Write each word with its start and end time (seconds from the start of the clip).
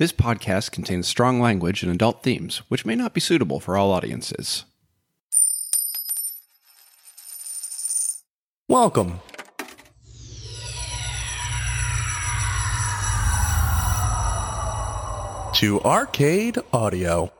This 0.00 0.12
podcast 0.12 0.70
contains 0.70 1.06
strong 1.06 1.42
language 1.42 1.82
and 1.82 1.92
adult 1.92 2.22
themes, 2.22 2.62
which 2.68 2.86
may 2.86 2.94
not 2.94 3.12
be 3.12 3.20
suitable 3.20 3.60
for 3.60 3.76
all 3.76 3.92
audiences. 3.92 4.64
Welcome. 8.66 9.20
To 15.56 15.82
Arcade 15.84 16.56
Audio. 16.72 17.30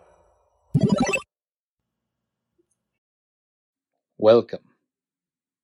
Welcome 4.19 4.61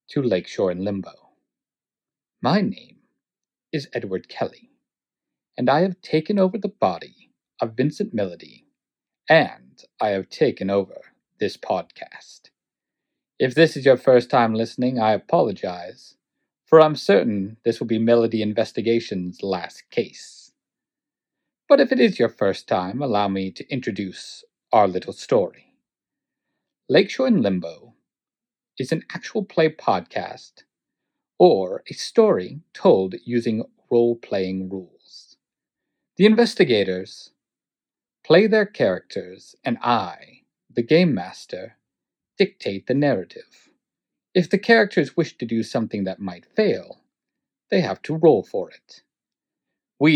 to 0.09 0.23
Lakeshore 0.23 0.71
and 0.71 0.83
Limbo. 0.83 1.13
My 2.41 2.61
name 2.61 2.97
is 3.71 3.87
Edward 3.93 4.27
Kelly, 4.29 4.71
and 5.57 5.69
I 5.69 5.81
have 5.81 6.01
taken 6.01 6.37
over 6.37 6.57
the 6.57 6.67
body 6.67 7.31
of 7.61 7.75
Vincent 7.75 8.13
Melody, 8.13 8.65
and 9.29 9.83
I 9.99 10.09
have 10.09 10.29
taken 10.29 10.69
over 10.69 11.01
this 11.39 11.57
podcast. 11.57 12.51
If 13.39 13.55
this 13.55 13.75
is 13.77 13.85
your 13.85 13.97
first 13.97 14.29
time 14.29 14.53
listening, 14.53 14.99
I 14.99 15.13
apologize, 15.13 16.15
for 16.65 16.81
I'm 16.81 16.95
certain 16.95 17.57
this 17.65 17.79
will 17.79 17.87
be 17.87 17.99
Melody 17.99 18.41
Investigation's 18.41 19.43
last 19.43 19.89
case. 19.91 20.51
But 21.67 21.79
if 21.79 21.91
it 21.91 21.99
is 21.99 22.19
your 22.19 22.29
first 22.29 22.67
time, 22.67 23.01
allow 23.01 23.27
me 23.27 23.51
to 23.51 23.69
introduce 23.71 24.43
our 24.71 24.87
little 24.87 25.13
story. 25.13 25.73
Lakeshore 26.89 27.27
in 27.27 27.41
Limbo 27.41 27.95
is 28.77 28.91
an 28.91 29.03
actual 29.13 29.43
play 29.43 29.69
podcast 29.69 30.63
or 31.39 31.83
a 31.89 31.93
story 31.93 32.61
told 32.73 33.15
using 33.25 33.63
role 33.91 34.15
playing 34.15 34.69
rules. 34.69 34.96
The 36.17 36.25
investigators 36.25 37.29
play 38.25 38.47
their 38.47 38.65
characters, 38.65 39.55
and 39.63 39.77
I, 39.83 40.41
the 40.73 40.81
game 40.81 41.13
master, 41.13 41.77
dictate 42.39 42.87
the 42.87 42.95
narrative. 42.95 43.69
If 44.33 44.49
the 44.49 44.57
characters 44.57 45.15
wish 45.15 45.37
to 45.37 45.45
do 45.45 45.61
something 45.61 46.05
that 46.05 46.19
might 46.19 46.47
fail, 46.55 47.01
they 47.69 47.81
have 47.81 48.01
to 48.03 48.15
roll 48.15 48.41
for 48.41 48.71
it. 48.71 49.03
We 49.99 50.13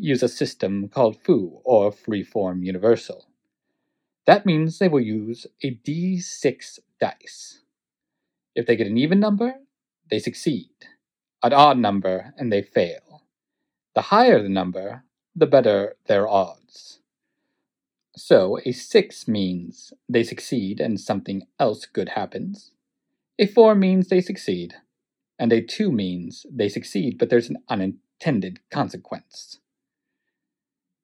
use 0.00 0.22
a 0.22 0.28
system 0.28 0.88
called 0.88 1.20
FOO, 1.20 1.60
or 1.64 1.90
Freeform 1.90 2.64
Universal. 2.64 3.26
That 4.26 4.46
means 4.46 4.78
they 4.78 4.88
will 4.88 5.00
use 5.00 5.48
a 5.64 5.74
d6 5.74 6.78
dice. 7.00 7.62
If 8.54 8.66
they 8.66 8.76
get 8.76 8.86
an 8.86 8.98
even 8.98 9.18
number, 9.18 9.54
they 10.10 10.20
succeed. 10.20 10.70
An 11.42 11.52
odd 11.52 11.78
number, 11.78 12.34
and 12.36 12.52
they 12.52 12.62
fail. 12.62 13.24
The 13.96 14.02
higher 14.02 14.40
the 14.40 14.48
number, 14.48 15.04
the 15.40 15.46
better 15.46 15.96
their 16.06 16.28
odds. 16.28 17.00
So, 18.14 18.58
a 18.66 18.72
6 18.72 19.26
means 19.26 19.94
they 20.06 20.22
succeed 20.22 20.80
and 20.80 21.00
something 21.00 21.46
else 21.58 21.86
good 21.86 22.10
happens. 22.10 22.72
A 23.38 23.46
4 23.46 23.74
means 23.74 24.08
they 24.08 24.20
succeed. 24.20 24.74
And 25.38 25.50
a 25.50 25.62
2 25.62 25.90
means 25.90 26.44
they 26.52 26.68
succeed, 26.68 27.16
but 27.16 27.30
there's 27.30 27.48
an 27.48 27.62
unintended 27.70 28.60
consequence. 28.70 29.60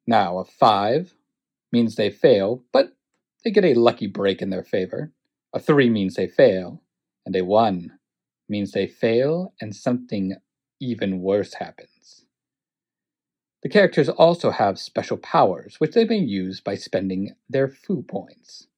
Now, 0.06 0.38
a 0.38 0.44
5 0.44 1.14
means 1.72 1.96
they 1.96 2.10
fail, 2.10 2.62
but 2.72 2.92
they 3.42 3.50
get 3.50 3.64
a 3.64 3.72
lucky 3.72 4.06
break 4.06 4.42
in 4.42 4.50
their 4.50 4.64
favor. 4.64 5.12
A 5.54 5.58
3 5.58 5.88
means 5.88 6.14
they 6.14 6.26
fail, 6.26 6.82
and 7.24 7.34
a 7.34 7.42
1 7.42 7.98
means 8.50 8.72
they 8.72 8.86
fail 8.86 9.54
and 9.62 9.74
something 9.74 10.36
even 10.78 11.22
worse 11.22 11.54
happens. 11.54 12.25
The 13.66 13.72
characters 13.72 14.08
also 14.08 14.52
have 14.52 14.78
special 14.78 15.16
powers, 15.16 15.80
which 15.80 15.90
they 15.90 16.04
may 16.04 16.18
use 16.18 16.60
by 16.60 16.76
spending 16.76 17.34
their 17.48 17.66
foo 17.66 18.04
points. 18.04 18.68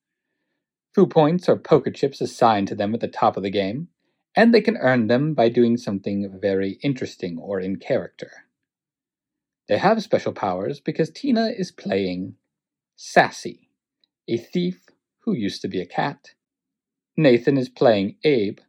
Foo 0.94 1.06
points 1.06 1.46
are 1.46 1.58
poker 1.58 1.90
chips 1.90 2.22
assigned 2.22 2.68
to 2.68 2.74
them 2.74 2.94
at 2.94 3.00
the 3.00 3.06
top 3.06 3.36
of 3.36 3.42
the 3.42 3.50
game, 3.50 3.88
and 4.34 4.54
they 4.54 4.62
can 4.62 4.78
earn 4.78 5.08
them 5.08 5.34
by 5.34 5.50
doing 5.50 5.76
something 5.76 6.40
very 6.40 6.78
interesting 6.82 7.36
or 7.36 7.60
in 7.60 7.76
character. 7.76 8.46
They 9.68 9.76
have 9.76 10.02
special 10.02 10.32
powers 10.32 10.80
because 10.80 11.10
Tina 11.10 11.48
is 11.48 11.70
playing 11.70 12.36
Sassy, 12.96 13.68
a 14.26 14.38
thief 14.38 14.86
who 15.18 15.34
used 15.34 15.60
to 15.60 15.68
be 15.68 15.82
a 15.82 15.86
cat. 15.86 16.32
Nathan 17.14 17.58
is 17.58 17.68
playing 17.68 18.16
Abe, 18.24 18.60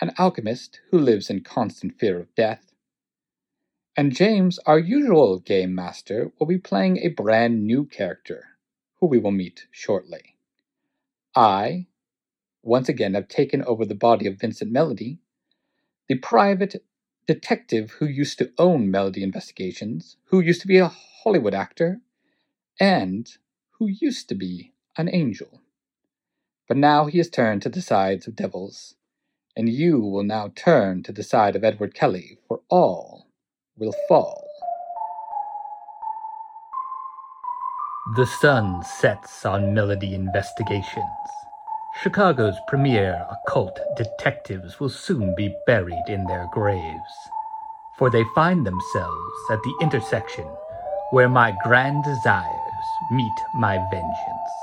an 0.00 0.12
alchemist 0.16 0.80
who 0.92 0.98
lives 1.00 1.28
in 1.28 1.40
constant 1.40 1.98
fear 1.98 2.20
of 2.20 2.32
death. 2.36 2.70
And 3.98 4.14
James, 4.14 4.58
our 4.66 4.78
usual 4.78 5.38
game 5.38 5.74
master, 5.74 6.30
will 6.38 6.46
be 6.46 6.58
playing 6.58 6.98
a 6.98 7.08
brand 7.08 7.64
new 7.64 7.86
character, 7.86 8.58
who 9.00 9.06
we 9.06 9.18
will 9.18 9.30
meet 9.30 9.66
shortly. 9.70 10.36
I, 11.34 11.86
once 12.62 12.90
again, 12.90 13.14
have 13.14 13.28
taken 13.28 13.64
over 13.64 13.86
the 13.86 13.94
body 13.94 14.26
of 14.26 14.38
Vincent 14.38 14.70
Melody, 14.70 15.18
the 16.08 16.18
private 16.18 16.84
detective 17.26 17.92
who 17.92 18.06
used 18.06 18.36
to 18.38 18.52
own 18.58 18.90
Melody 18.90 19.22
Investigations, 19.22 20.18
who 20.26 20.40
used 20.40 20.60
to 20.60 20.68
be 20.68 20.76
a 20.76 20.92
Hollywood 21.24 21.54
actor, 21.54 22.02
and 22.78 23.30
who 23.78 23.86
used 23.86 24.28
to 24.28 24.34
be 24.34 24.74
an 24.98 25.08
angel. 25.10 25.62
But 26.68 26.76
now 26.76 27.06
he 27.06 27.16
has 27.16 27.30
turned 27.30 27.62
to 27.62 27.70
the 27.70 27.80
sides 27.80 28.26
of 28.26 28.36
devils, 28.36 28.96
and 29.56 29.70
you 29.70 30.00
will 30.00 30.24
now 30.24 30.52
turn 30.54 31.02
to 31.04 31.12
the 31.12 31.22
side 31.22 31.56
of 31.56 31.64
Edward 31.64 31.94
Kelly, 31.94 32.38
for 32.46 32.60
all 32.68 33.25
will 33.78 33.94
fall. 34.08 34.48
The 38.16 38.26
sun 38.26 38.82
sets 38.84 39.44
on 39.44 39.74
Melody 39.74 40.14
Investigations. 40.14 41.04
Chicago's 42.02 42.56
premier 42.68 43.26
occult 43.30 43.78
detectives 43.96 44.78
will 44.78 44.88
soon 44.88 45.34
be 45.34 45.54
buried 45.66 46.04
in 46.08 46.24
their 46.26 46.48
graves, 46.52 47.12
for 47.98 48.10
they 48.10 48.24
find 48.34 48.66
themselves 48.66 49.34
at 49.50 49.62
the 49.62 49.74
intersection 49.82 50.46
where 51.10 51.28
my 51.28 51.54
grand 51.64 52.04
desires 52.04 52.52
meet 53.10 53.38
my 53.54 53.76
vengeance 53.90 54.56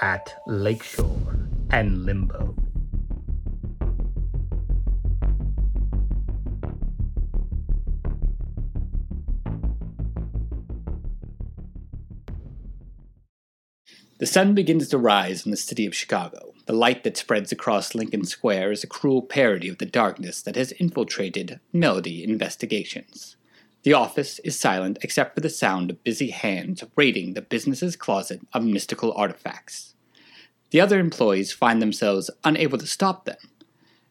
at 0.00 0.34
Lakeshore 0.46 1.48
and 1.70 2.04
Limbo. 2.04 2.63
The 14.18 14.26
sun 14.26 14.54
begins 14.54 14.88
to 14.88 14.98
rise 14.98 15.44
in 15.44 15.50
the 15.50 15.56
city 15.56 15.86
of 15.86 15.94
Chicago. 15.94 16.54
The 16.66 16.72
light 16.72 17.02
that 17.02 17.16
spreads 17.16 17.50
across 17.50 17.96
Lincoln 17.96 18.24
Square 18.24 18.70
is 18.70 18.84
a 18.84 18.86
cruel 18.86 19.22
parody 19.22 19.68
of 19.68 19.78
the 19.78 19.86
darkness 19.86 20.40
that 20.42 20.54
has 20.54 20.70
infiltrated 20.70 21.58
Melody 21.72 22.22
Investigations. 22.22 23.36
The 23.82 23.92
office 23.92 24.38
is 24.38 24.58
silent 24.58 24.98
except 25.02 25.34
for 25.34 25.40
the 25.40 25.50
sound 25.50 25.90
of 25.90 26.04
busy 26.04 26.30
hands 26.30 26.84
raiding 26.94 27.34
the 27.34 27.42
business's 27.42 27.96
closet 27.96 28.40
of 28.52 28.62
mystical 28.62 29.12
artifacts. 29.14 29.96
The 30.70 30.80
other 30.80 31.00
employees 31.00 31.52
find 31.52 31.82
themselves 31.82 32.30
unable 32.44 32.78
to 32.78 32.86
stop 32.86 33.24
them, 33.24 33.36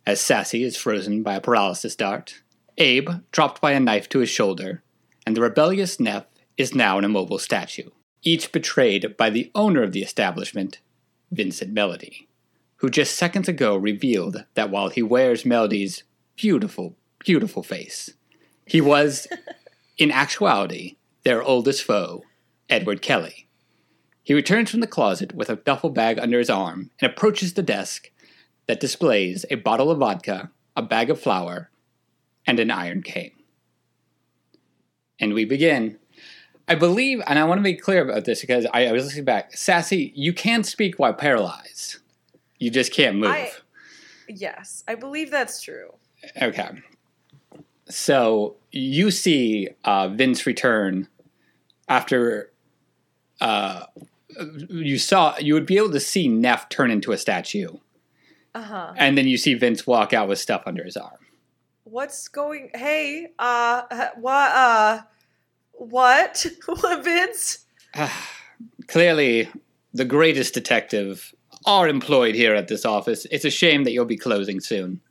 as 0.05 0.19
Sassy 0.19 0.63
is 0.63 0.75
frozen 0.75 1.23
by 1.23 1.35
a 1.35 1.41
paralysis 1.41 1.95
dart, 1.95 2.41
Abe 2.77 3.09
dropped 3.31 3.61
by 3.61 3.71
a 3.71 3.79
knife 3.79 4.09
to 4.09 4.19
his 4.19 4.29
shoulder, 4.29 4.83
and 5.25 5.35
the 5.37 5.41
rebellious 5.41 5.97
Neff 5.97 6.25
is 6.57 6.75
now 6.75 6.97
an 6.97 7.05
immobile 7.05 7.39
statue 7.39 7.89
each 8.23 8.51
betrayed 8.51 9.16
by 9.17 9.29
the 9.29 9.51
owner 9.53 9.84
of 9.84 9.91
the 9.91 10.01
establishment, 10.01 10.79
Vincent 11.31 11.72
Melody, 11.72 12.28
who 12.78 12.89
just 12.89 13.16
seconds 13.16 13.47
ago 13.47 13.75
revealed 13.75 14.45
that 14.56 14.69
while 14.69 14.89
he 14.89 15.01
wears 15.01 15.45
Melody's 15.45 16.03
beautiful, 16.35 16.95
beautiful 17.19 17.63
face, 17.63 18.12
he 18.66 18.81
was, 18.81 19.28
in 19.97 20.12
actuality, 20.12 20.95
their 21.23 21.44
oldest 21.44 21.83
foe, 21.83 22.23
Edward 22.69 23.01
Kelly. 23.01 23.47
He 24.24 24.33
returns 24.33 24.71
from 24.71 24.80
the 24.80 24.88
closet 24.88 25.36
with 25.36 25.50
a 25.50 25.57
duffel 25.57 25.89
bag 25.89 26.18
under 26.18 26.39
his 26.39 26.50
arm 26.50 26.92
and 27.00 27.12
approaches 27.12 27.53
the 27.53 27.62
desk 27.62 28.09
that 28.68 28.80
displays 28.80 29.45
a 29.51 29.56
bottle 29.56 29.92
of 29.92 30.00
vodka, 30.00 30.50
a 30.75 30.81
bag 30.81 31.09
of 31.09 31.19
flour, 31.19 31.69
and 32.47 32.59
an 32.59 32.71
iron 32.71 33.03
cane. 33.03 33.31
And 35.19 35.33
we 35.33 35.45
begin. 35.45 36.00
I 36.68 36.75
believe, 36.75 37.21
and 37.27 37.38
I 37.38 37.44
want 37.44 37.60
to 37.60 37.63
be 37.63 37.75
clear 37.75 38.07
about 38.07 38.25
this 38.25 38.42
because 38.42 38.65
I, 38.74 38.86
I 38.88 38.92
was 38.92 39.06
listening 39.06 39.25
back. 39.25 39.56
Sassy, 39.56 40.12
you 40.15 40.31
can 40.33 40.63
speak 40.63 40.98
while 40.98 41.13
paralyzed. 41.13 41.98
You 42.57 42.69
just 42.71 42.94
can't 42.94 43.18
move. 43.18 43.31
I, 43.31 43.51
yes, 44.30 44.83
I 44.88 44.95
believe 44.95 45.30
that's 45.30 45.62
true. 45.62 45.94
Okay. 46.42 46.69
So 47.89 48.56
you 48.71 49.12
see 49.12 49.69
uh, 49.83 50.07
Vince 50.07 50.45
return 50.45 51.10
after 51.89 52.51
uh, 53.42 53.83
you 54.69 54.98
saw 54.98 55.38
you 55.38 55.54
would 55.54 55.66
be 55.66 55.75
able 55.77 55.92
to 55.92 56.00
see 56.00 56.30
Neff 56.30 56.69
turn 56.69 56.89
into 56.92 57.12
a 57.12 57.18
statue, 57.18 57.68
Uh 58.56 58.62
huh. 58.62 58.94
and 58.95 59.18
then 59.18 59.27
you 59.27 59.38
see 59.38 59.54
Vince 59.54 59.86
walk 59.86 60.13
out 60.13 60.30
with 60.30 60.39
stuff 60.39 60.63
under 60.66 60.83
his 60.83 60.95
arm. 60.95 61.18
What's 61.83 62.30
going? 62.30 62.71
Hey, 62.74 63.27
uh, 63.38 63.81
what? 64.16 64.51
Uh, 64.56 65.01
What? 65.73 66.45
What, 66.65 67.03
Vince? 67.03 67.65
Clearly, 68.87 69.49
the 69.93 70.05
greatest 70.05 70.53
detective 70.53 71.33
are 71.65 71.87
employed 71.87 72.35
here 72.35 72.55
at 72.55 72.67
this 72.67 72.85
office. 72.85 73.25
It's 73.31 73.45
a 73.45 73.49
shame 73.51 73.83
that 73.83 73.91
you'll 73.91 74.05
be 74.05 74.17
closing 74.17 74.59
soon. 74.59 75.01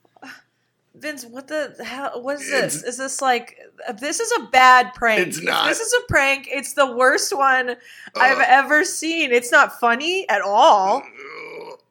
Vince, 0.95 1.25
what 1.25 1.49
the 1.49 1.75
hell? 1.85 2.23
What 2.23 2.41
is 2.41 2.49
this? 2.49 2.83
Is 2.85 2.97
this 2.99 3.21
like 3.21 3.59
this 4.01 4.21
is 4.21 4.31
a 4.39 4.43
bad 4.53 4.95
prank? 4.95 5.27
It's 5.27 5.43
not. 5.43 5.67
This 5.69 5.81
is 5.81 5.93
a 5.93 6.07
prank. 6.09 6.47
It's 6.51 6.75
the 6.75 6.95
worst 6.95 7.37
one 7.37 7.77
I've 8.15 8.39
Uh, 8.39 8.45
ever 8.47 8.85
seen. 8.85 9.33
It's 9.33 9.51
not 9.51 9.81
funny 9.81 10.29
at 10.29 10.43
all. 10.43 11.03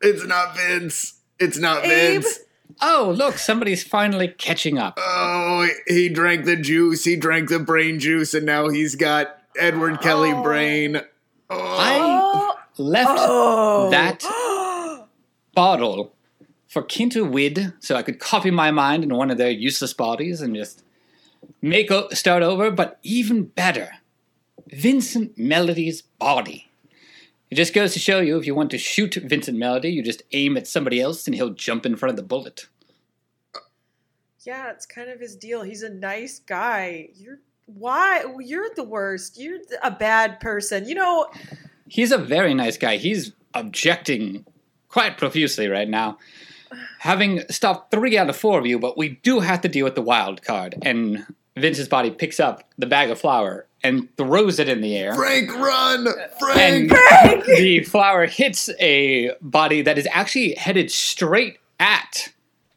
It's 0.02 0.26
not 0.26 0.56
Vince. 0.56 1.16
It's 1.40 1.58
not 1.58 1.84
Abe? 1.84 2.22
Vince. 2.22 2.40
Oh, 2.82 3.14
look, 3.16 3.38
somebody's 3.38 3.84
finally 3.84 4.28
catching 4.28 4.78
up. 4.78 4.96
Oh, 4.98 5.68
he 5.88 6.10
drank 6.10 6.46
the 6.46 6.56
juice. 6.56 7.04
He 7.04 7.16
drank 7.16 7.50
the 7.50 7.60
brain 7.60 8.00
juice, 8.00 8.34
and 8.34 8.46
now 8.46 8.70
he's 8.70 8.96
got 8.96 9.38
Edward 9.58 10.02
Kelly 10.02 10.32
Oh. 10.32 10.44
brain. 10.44 11.02
Oh, 11.50 11.58
I 11.60 12.54
left 12.78 13.12
Oh, 13.14 13.90
that 13.92 14.24
bottle 15.54 16.14
for 16.68 16.82
Kintu 16.84 17.30
Wid 17.30 17.74
so 17.80 17.96
I 17.96 18.04
could 18.04 18.20
copy 18.20 18.52
my 18.52 18.72
mind 18.72 19.04
in 19.04 19.14
one 19.16 19.30
of 19.30 19.38
their 19.38 19.52
useless 19.52 19.94
bodies 19.94 20.40
and 20.42 20.56
just 20.56 20.84
make 21.62 21.92
o- 21.92 22.08
start 22.12 22.44
over, 22.44 22.72
but 22.72 23.00
even 23.04 23.44
better, 23.44 23.90
Vincent 24.72 25.38
Melody's 25.38 26.04
body. 26.04 26.71
It 27.52 27.56
just 27.56 27.74
goes 27.74 27.92
to 27.94 28.00
show 28.00 28.22
you 28.22 28.38
if 28.38 28.48
you 28.48 28.56
want 28.56 28.72
to 28.72 28.78
shoot 28.78 29.14
Vincent 29.16 29.58
Melody, 29.58 29.90
you 29.90 30.02
just 30.02 30.24
aim 30.32 30.56
at 30.56 30.68
somebody 30.68 31.02
else 31.02 31.28
and 31.28 31.36
he'll 31.36 31.50
jump 31.50 31.86
in 31.86 31.98
front 31.98 32.12
of 32.12 32.16
the 32.16 32.24
bullet. 32.24 32.68
yeah, 34.40 34.72
it's 34.72 34.86
kind 34.86 35.10
of 35.10 35.20
his 35.20 35.36
deal. 35.36 35.62
He's 35.62 35.84
a 35.84 35.90
nice 35.90 36.40
guy. 36.40 37.10
You're 37.14 37.40
why? 37.66 38.24
You're 38.40 38.70
the 38.76 38.84
worst. 38.84 39.40
You're 39.40 39.60
a 39.84 39.92
bad 39.92 40.40
person. 40.40 40.88
You 40.88 40.96
know. 40.96 41.28
He's 41.88 42.14
a 42.14 42.18
very 42.18 42.54
nice 42.54 42.78
guy. 42.78 42.96
He's 42.96 43.34
objecting 43.54 44.46
quite 44.88 45.18
profusely 45.18 45.68
right 45.68 45.90
now. 45.90 46.18
Having 47.00 47.42
stopped 47.50 47.92
three 47.92 48.18
out 48.18 48.30
of 48.30 48.38
four 48.38 48.60
of 48.60 48.66
you, 48.66 48.80
but 48.80 48.98
we 48.98 49.20
do 49.24 49.42
have 49.42 49.60
to 49.62 49.68
deal 49.68 49.84
with 49.84 49.96
the 49.96 50.02
wild 50.02 50.42
card. 50.42 50.76
And 50.84 51.26
Vince's 51.58 51.90
body 51.90 52.12
picks 52.12 52.40
up 52.40 52.64
the 52.78 52.86
bag 52.86 53.10
of 53.10 53.20
flour 53.20 53.68
and 53.84 54.08
throws 54.18 54.60
it 54.60 54.70
in 54.70 54.82
the 54.82 54.96
air. 54.96 55.14
Frank, 55.16 55.54
run! 55.56 56.08
And 56.56 56.90
Frank! 56.92 57.46
the 57.46 57.84
flour 57.84 58.26
hits 58.26 58.70
a 58.80 59.32
body 59.42 59.82
that 59.82 59.98
is 59.98 60.08
actually 60.12 60.54
headed 60.56 60.92
straight 60.92 61.58
at 61.80 62.32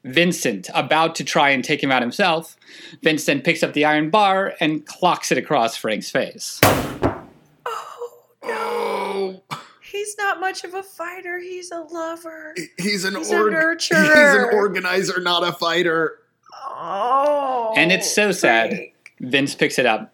Vincent, 0.04 0.68
about 0.74 1.14
to 1.16 1.24
try 1.24 1.50
and 1.50 1.64
take 1.64 1.82
him 1.82 1.90
out 1.90 2.02
himself. 2.02 2.56
Vincent 3.02 3.42
picks 3.44 3.62
up 3.62 3.72
the 3.72 3.84
iron 3.84 4.10
bar 4.10 4.54
and 4.60 4.84
clocks 4.86 5.32
it 5.32 5.38
across 5.38 5.76
Frank's 5.76 6.10
face. 6.10 6.60
Oh, 6.62 8.12
no. 8.44 9.42
He's 9.82 10.16
not 10.18 10.40
much 10.40 10.64
of 10.64 10.74
a 10.74 10.82
fighter. 10.82 11.38
He's 11.38 11.70
a 11.70 11.80
lover. 11.80 12.54
he's 12.78 13.04
an 13.04 13.14
He's 13.16 13.30
a 13.30 13.36
org- 13.38 13.52
nurturer. 13.54 14.02
He's 14.02 14.34
an 14.44 14.48
organizer, 14.54 15.20
not 15.20 15.42
a 15.46 15.52
fighter. 15.52 16.18
Oh. 16.66 17.72
And 17.76 17.92
it's 17.92 18.12
so 18.12 18.32
sad. 18.32 18.78
Vince 19.20 19.54
picks 19.54 19.78
it 19.78 19.86
up. 19.86 20.12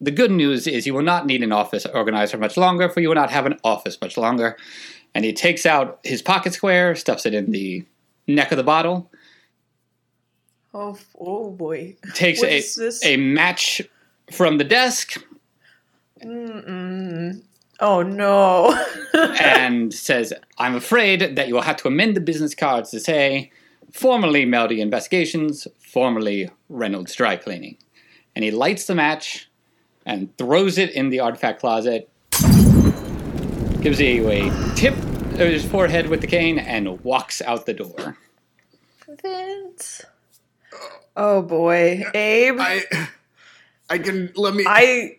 The 0.00 0.10
good 0.10 0.30
news 0.30 0.66
is 0.66 0.86
you 0.86 0.94
will 0.94 1.02
not 1.02 1.26
need 1.26 1.42
an 1.42 1.52
office 1.52 1.84
organizer 1.86 2.38
much 2.38 2.56
longer, 2.56 2.88
for 2.88 3.00
you 3.00 3.08
will 3.08 3.14
not 3.14 3.30
have 3.30 3.46
an 3.46 3.58
office 3.62 4.00
much 4.00 4.16
longer. 4.16 4.56
And 5.14 5.24
he 5.24 5.32
takes 5.32 5.66
out 5.66 5.98
his 6.04 6.22
pocket 6.22 6.54
square, 6.54 6.94
stuffs 6.94 7.26
it 7.26 7.34
in 7.34 7.50
the 7.50 7.84
neck 8.26 8.50
of 8.52 8.56
the 8.56 8.64
bottle, 8.64 9.10
Oh, 10.72 10.96
oh 11.18 11.50
boy. 11.50 11.96
takes 12.14 12.40
What 12.40 12.50
a, 13.04 13.14
a 13.14 13.16
match 13.16 13.82
from 14.30 14.58
the 14.58 14.64
desk, 14.64 15.20
Mm-mm. 16.24 17.42
Oh 17.80 18.02
no. 18.02 18.78
and 19.40 19.92
says, 19.92 20.32
I'm 20.58 20.76
afraid 20.76 21.34
that 21.36 21.48
you 21.48 21.54
will 21.54 21.62
have 21.62 21.78
to 21.78 21.88
amend 21.88 22.14
the 22.14 22.20
business 22.20 22.54
cards 22.54 22.90
to 22.90 23.00
say, 23.00 23.50
formerly 23.90 24.44
Melody 24.44 24.80
Investigations, 24.80 25.66
formerly 25.78 26.50
Reynolds 26.68 27.14
Dry 27.14 27.36
Cleaning. 27.36 27.78
And 28.36 28.44
he 28.44 28.50
lights 28.50 28.86
the 28.86 28.94
match 28.94 29.49
and 30.06 30.36
throws 30.38 30.78
it 30.78 30.90
in 30.90 31.10
the 31.10 31.20
artifact 31.20 31.60
closet, 31.60 32.08
gives 33.80 34.00
you 34.00 34.28
a 34.28 34.50
tip 34.76 34.94
of 34.94 35.38
his 35.38 35.64
forehead 35.64 36.08
with 36.08 36.20
the 36.20 36.26
cane, 36.26 36.58
and 36.58 37.02
walks 37.02 37.40
out 37.42 37.66
the 37.66 37.74
door. 37.74 38.16
Vince. 39.22 40.04
Oh 41.16 41.42
boy, 41.42 42.02
Abe. 42.14 42.60
I, 42.60 42.82
I, 42.92 43.08
I 43.90 43.98
can 43.98 44.32
let 44.36 44.54
me. 44.54 44.64
I. 44.66 45.16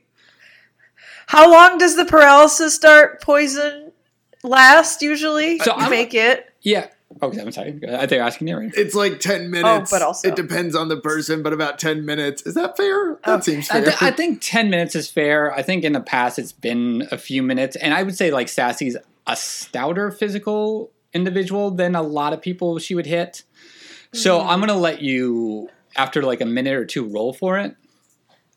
How 1.27 1.49
long 1.51 1.77
does 1.77 1.95
the 1.95 2.05
paralysis 2.05 2.77
dart 2.79 3.21
poison 3.21 3.91
last? 4.43 5.01
Usually, 5.01 5.59
So 5.59 5.75
you 5.75 5.81
I'm- 5.81 5.91
make 5.91 6.13
it. 6.13 6.53
Yeah. 6.61 6.87
Okay, 7.21 7.41
I'm 7.41 7.51
sorry. 7.51 7.79
I 7.87 7.97
think 7.99 8.11
you're 8.11 8.21
asking 8.23 8.45
me. 8.45 8.53
right? 8.53 8.71
it's 8.75 8.95
like 8.95 9.19
ten 9.19 9.49
minutes. 9.51 9.91
Oh, 9.91 9.95
but 9.97 10.01
also- 10.03 10.27
it 10.27 10.35
depends 10.35 10.75
on 10.75 10.89
the 10.89 10.97
person. 10.97 11.41
But 11.43 11.53
about 11.53 11.79
ten 11.79 12.05
minutes. 12.05 12.41
Is 12.43 12.53
that 12.55 12.77
fair? 12.77 13.17
That 13.25 13.41
Okay. 13.41 13.51
seems 13.53 13.69
I, 13.69 13.73
fair. 13.75 13.83
th- 13.83 14.01
I 14.01 14.11
think 14.11 14.39
10 14.41 14.69
minutes 14.69 14.95
is 14.95 15.09
fair. 15.09 15.53
I 15.53 15.61
think 15.61 15.83
in 15.83 15.93
the 15.93 15.99
past 16.01 16.39
it's 16.39 16.51
been 16.51 17.07
a 17.11 17.17
few 17.17 17.43
minutes. 17.43 17.75
And 17.75 17.93
I 17.93 18.03
would 18.03 18.15
say, 18.17 18.31
like, 18.31 18.49
Sassy's 18.49 18.97
a 19.27 19.35
stouter 19.35 20.09
physical 20.11 20.91
individual 21.13 21.71
than 21.71 21.93
a 21.95 22.01
lot 22.01 22.33
of 22.33 22.41
people 22.41 22.79
she 22.79 22.95
would 22.95 23.05
hit. 23.05 23.43
So 24.13 24.39
Mm-hmm. 24.39 24.49
I'm 24.49 24.59
going 24.59 24.69
to 24.69 24.75
let 24.75 25.01
you, 25.01 25.69
after 25.95 26.21
like 26.23 26.41
a 26.41 26.45
minute 26.45 26.73
or 26.73 26.85
two, 26.85 27.05
roll 27.05 27.33
for 27.33 27.57
it. 27.59 27.75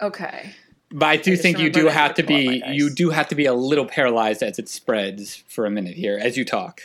Okay. 0.01 0.53
But 0.91 1.07
I 1.07 1.17
do 1.17 1.33
just 1.33 1.43
think 1.43 1.59
you 1.59 1.71
do 1.71 1.87
have 1.89 2.15
to 2.15 2.23
to 2.23 2.27
pull 2.29 2.37
out 2.37 2.39
be 2.49 2.63
you 2.69 2.89
do 2.95 3.11
have 3.11 3.29
to 3.29 3.35
be 3.35 3.47
a 3.47 3.55
little 3.55 3.85
paralyzed 3.87 4.43
as 4.43 4.59
it 4.59 4.69
spreads 4.69 5.43
for 5.49 5.67
a 5.67 5.71
minute 5.71 5.95
here 5.95 6.19
as 6.21 6.37
you 6.37 6.45
talk. 6.45 6.83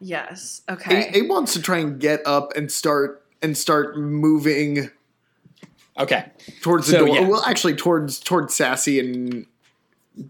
Yes. 0.00 0.62
A, 0.68 0.72
Okay. 0.74 1.10
A 1.14 1.22
wants 1.22 1.52
to 1.54 1.62
try 1.62 1.78
and 1.78 1.98
get 2.00 2.26
up 2.26 2.56
and 2.56 2.70
start 2.70 3.24
and 3.42 3.56
start 3.56 3.98
moving 3.98 4.90
Okay. 5.98 6.26
towards 6.62 6.86
the 6.86 6.92
So, 6.92 7.06
door. 7.06 7.14
yeah. 7.16 7.26
Well, 7.28 7.42
actually, 7.46 7.74
towards 7.74 8.20
towards 8.20 8.54
Sassy 8.54 9.00
and 9.00 9.46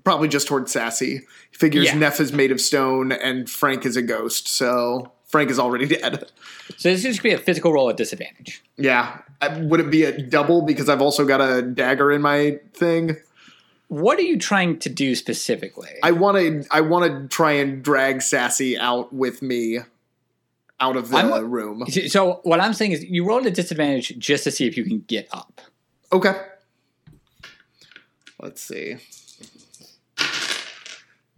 probably 0.04 0.28
just 0.28 0.46
towards 0.46 0.72
Sassy. 0.72 1.20
He 1.50 1.56
figures 1.56 1.86
Yeah. 1.86 1.94
Neff 1.98 2.20
is 2.20 2.32
made 2.32 2.50
of 2.52 2.60
stone 2.60 3.12
and 3.12 3.48
Frank 3.48 3.84
is 3.86 3.96
a 3.96 4.02
ghost, 4.02 4.48
so 4.48 5.12
Frank 5.26 5.50
is 5.50 5.58
already 5.58 5.86
dead. 5.96 6.30
So 6.76 6.90
this 6.90 7.04
is 7.04 7.04
going 7.04 7.14
to 7.16 7.22
be 7.22 7.32
a 7.32 7.38
physical 7.38 7.72
roll 7.72 7.88
at 7.90 7.96
disadvantage. 7.96 8.62
Yeah, 8.76 9.18
I- 9.40 9.58
would 9.60 9.80
it 9.80 9.90
be 9.90 10.04
a 10.04 10.16
double 10.20 10.62
because 10.62 10.88
I've 10.88 11.00
also 11.02 11.24
got 11.24 11.40
a 11.40 11.62
dagger 11.62 12.12
in 12.12 12.20
my 12.22 12.58
thing? 12.74 13.16
What 13.88 14.18
are 14.18 14.22
you 14.22 14.38
trying 14.38 14.78
to 14.80 14.88
do 14.90 15.14
specifically? 15.14 15.88
I 16.02 16.12
want 16.12 16.36
to. 16.36 16.64
I 16.70 16.82
want 16.82 17.10
to 17.10 17.28
try 17.34 17.52
and 17.52 17.82
drag 17.82 18.20
Sassy 18.22 18.76
out 18.78 19.12
with 19.12 19.40
me, 19.42 19.78
out 20.78 20.96
of 20.96 21.08
the 21.10 21.16
I'm- 21.16 21.50
room. 21.50 21.86
so 21.86 22.40
what 22.44 22.60
I'm 22.60 22.74
saying 22.74 22.92
is 22.92 23.04
you 23.04 23.26
roll 23.26 23.46
at 23.46 23.54
disadvantage 23.54 24.16
just 24.18 24.44
to 24.44 24.50
see 24.50 24.66
if 24.66 24.76
you 24.76 24.84
can 24.84 25.04
get 25.08 25.28
up. 25.32 25.60
Okay. 26.12 26.34
Let's 28.40 28.60
see. 28.62 28.96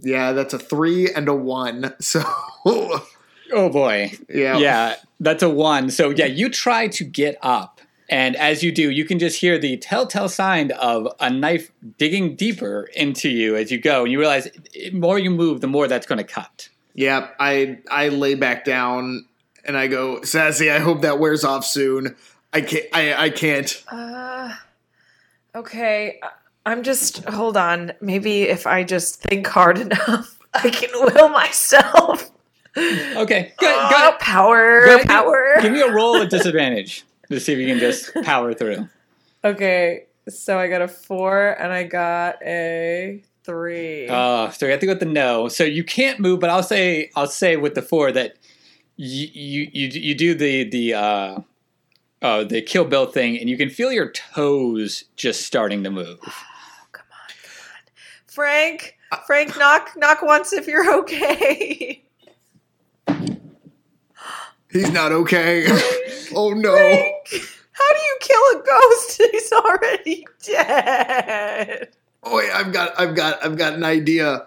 Yeah, 0.02 0.32
that's 0.32 0.54
a 0.54 0.58
three 0.58 1.12
and 1.12 1.28
a 1.28 1.34
one. 1.34 1.94
So 2.00 2.22
Oh 3.52 3.68
boy. 3.68 4.12
yeah, 4.28 4.58
Yeah, 4.58 4.96
that's 5.18 5.42
a 5.42 5.48
one. 5.50 5.90
So 5.90 6.10
yeah, 6.10 6.26
you 6.26 6.48
try 6.48 6.86
to 6.88 7.04
get 7.04 7.36
up, 7.42 7.79
and 8.10 8.36
as 8.36 8.62
you 8.62 8.70
do, 8.72 8.90
you 8.90 9.04
can 9.06 9.18
just 9.18 9.40
hear 9.40 9.58
the 9.58 9.78
telltale 9.78 10.28
sign 10.28 10.72
of 10.72 11.08
a 11.20 11.30
knife 11.30 11.70
digging 11.96 12.36
deeper 12.36 12.90
into 12.94 13.30
you 13.30 13.56
as 13.56 13.70
you 13.70 13.78
go, 13.80 14.02
and 14.02 14.12
you 14.12 14.18
realize 14.18 14.48
the 14.74 14.90
more 14.90 15.18
you 15.18 15.30
move, 15.30 15.62
the 15.62 15.66
more 15.68 15.88
that's 15.88 16.06
going 16.06 16.18
to 16.18 16.24
cut. 16.24 16.68
yeah. 16.94 17.28
I 17.40 17.78
I 17.90 18.08
lay 18.08 18.34
back 18.34 18.64
down 18.66 19.24
and 19.64 19.76
I 19.76 19.86
go, 19.86 20.20
Sassy. 20.22 20.70
I 20.70 20.78
hope 20.80 21.00
that 21.02 21.18
wears 21.18 21.44
off 21.44 21.64
soon. 21.64 22.16
I 22.52 22.60
can't. 22.62 22.84
I 22.92 23.14
I 23.26 23.30
can't. 23.30 23.82
Uh, 23.90 24.52
okay. 25.54 26.18
I- 26.22 26.28
I'm 26.66 26.82
just 26.82 27.24
hold 27.24 27.56
on. 27.56 27.92
Maybe 28.02 28.42
if 28.42 28.66
I 28.66 28.84
just 28.84 29.22
think 29.22 29.46
hard 29.46 29.78
enough, 29.86 30.38
I 30.52 30.68
can 30.68 30.90
will 30.92 31.30
myself. 31.30 32.30
Okay, 32.76 33.52
good. 33.58 33.74
Oh, 33.74 34.10
good. 34.10 34.20
power, 34.20 34.84
Go 34.84 35.02
power. 35.04 35.54
Give 35.62 35.72
me 35.72 35.80
a 35.80 35.90
roll 35.90 36.16
at 36.18 36.28
disadvantage 36.28 37.04
to 37.30 37.40
see 37.40 37.52
if 37.52 37.58
you 37.58 37.66
can 37.66 37.78
just 37.78 38.12
power 38.24 38.54
through. 38.54 38.88
Okay, 39.44 40.06
so 40.28 40.58
I 40.58 40.68
got 40.68 40.82
a 40.82 40.88
four 40.88 41.50
and 41.60 41.72
I 41.72 41.84
got 41.84 42.42
a 42.42 43.22
three. 43.44 44.08
Uh, 44.08 44.50
so 44.50 44.66
we 44.66 44.70
have 44.70 44.80
to 44.80 44.86
go 44.86 44.92
with 44.92 45.00
the 45.00 45.06
no. 45.06 45.48
So 45.48 45.64
you 45.64 45.84
can't 45.84 46.20
move, 46.20 46.40
but 46.40 46.50
I'll 46.50 46.62
say 46.62 47.10
I'll 47.16 47.26
say 47.26 47.56
with 47.56 47.74
the 47.74 47.82
four 47.82 48.12
that 48.12 48.36
you 48.96 49.28
you 49.32 49.70
you, 49.72 49.88
you 49.88 50.14
do 50.14 50.34
the 50.34 50.64
the 50.68 50.94
uh, 50.94 51.40
uh, 52.22 52.44
the 52.44 52.62
Kill 52.62 52.84
Bill 52.84 53.06
thing, 53.06 53.38
and 53.38 53.48
you 53.48 53.56
can 53.56 53.70
feel 53.70 53.92
your 53.92 54.10
toes 54.10 55.04
just 55.16 55.42
starting 55.42 55.84
to 55.84 55.90
move. 55.90 56.18
Oh, 56.26 56.32
come 56.92 57.06
on, 57.10 57.34
come 57.42 57.52
on. 57.62 57.92
Frank, 58.26 58.98
Frank, 59.26 59.58
knock, 59.58 59.92
knock 59.96 60.22
once 60.22 60.52
if 60.52 60.66
you're 60.66 60.98
okay. 61.00 62.04
He's 64.70 64.90
not 64.92 65.12
okay. 65.12 65.66
oh 66.34 66.52
no. 66.52 66.72
Frank, 66.72 67.50
how 67.72 67.92
do 67.94 68.00
you 68.00 68.16
kill 68.20 68.42
a 68.60 68.62
ghost? 68.64 69.22
He's 69.32 69.52
already 69.52 70.26
dead. 70.44 71.88
Oh 72.22 72.36
wait, 72.36 72.50
I've 72.50 72.72
got 72.72 72.98
I've 73.00 73.14
got 73.14 73.44
I've 73.44 73.56
got 73.56 73.74
an 73.74 73.84
idea. 73.84 74.46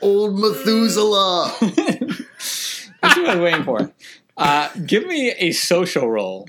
Old 0.00 0.38
Methuselah. 0.38 1.54
That's 1.60 2.90
what 3.02 3.28
I 3.28 3.34
was 3.34 3.38
waiting 3.38 3.64
for. 3.64 3.92
Uh, 4.36 4.68
give 4.86 5.06
me 5.06 5.30
a 5.30 5.52
social 5.52 6.08
roll. 6.10 6.48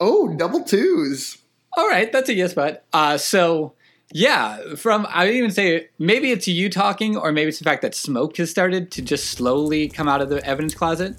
oh, 0.00 0.34
double 0.36 0.64
twos. 0.64 1.38
All 1.74 1.88
right, 1.88 2.12
that's 2.12 2.28
a 2.28 2.34
yes, 2.34 2.52
but 2.52 2.84
uh, 2.92 3.16
so 3.16 3.72
yeah, 4.12 4.74
from 4.76 5.06
I 5.08 5.24
would 5.24 5.34
even 5.34 5.50
say 5.50 5.88
maybe 5.98 6.30
it's 6.30 6.46
you 6.46 6.68
talking, 6.68 7.16
or 7.16 7.32
maybe 7.32 7.48
it's 7.48 7.58
the 7.58 7.64
fact 7.64 7.82
that 7.82 7.94
smoke 7.94 8.36
has 8.36 8.50
started 8.50 8.90
to 8.92 9.02
just 9.02 9.30
slowly 9.30 9.88
come 9.88 10.08
out 10.08 10.20
of 10.20 10.28
the 10.28 10.44
evidence 10.46 10.74
closet. 10.74 11.16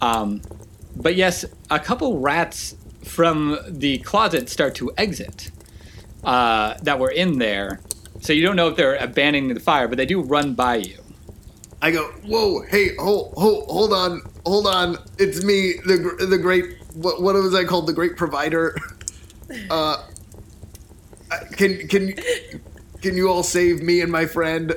Um, 0.00 0.42
but 0.96 1.14
yes, 1.14 1.44
a 1.70 1.78
couple 1.78 2.18
rats 2.18 2.76
from 3.04 3.58
the 3.68 3.98
closet 3.98 4.48
start 4.48 4.74
to 4.76 4.90
exit 4.96 5.50
uh, 6.24 6.74
that 6.82 6.98
were 6.98 7.10
in 7.10 7.38
there. 7.38 7.80
So 8.20 8.32
you 8.32 8.42
don't 8.42 8.56
know 8.56 8.68
if 8.68 8.76
they're 8.76 8.96
abandoning 8.96 9.52
the 9.54 9.60
fire, 9.60 9.86
but 9.86 9.98
they 9.98 10.06
do 10.06 10.20
run 10.20 10.54
by 10.54 10.76
you. 10.76 10.98
I 11.82 11.90
go, 11.90 12.04
whoa, 12.24 12.62
hey, 12.62 12.96
hold, 12.96 13.34
hold, 13.36 13.68
hold 13.68 13.92
on, 13.92 14.22
hold 14.46 14.66
on. 14.66 14.96
It's 15.18 15.44
me, 15.44 15.74
the 15.84 16.26
the 16.28 16.38
great. 16.38 16.78
What, 16.94 17.20
what 17.22 17.34
was 17.34 17.54
I 17.54 17.64
called? 17.64 17.86
The 17.86 17.92
great 17.92 18.16
provider. 18.16 18.76
Uh, 19.70 20.02
can 21.52 21.88
can 21.88 22.14
can 23.02 23.16
you 23.16 23.28
all 23.28 23.42
save 23.42 23.82
me 23.82 24.00
and 24.00 24.10
my 24.10 24.26
friend? 24.26 24.74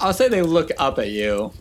I'll 0.00 0.12
say 0.12 0.28
they 0.28 0.42
look 0.42 0.70
up 0.78 0.98
at 0.98 1.10
you, 1.10 1.52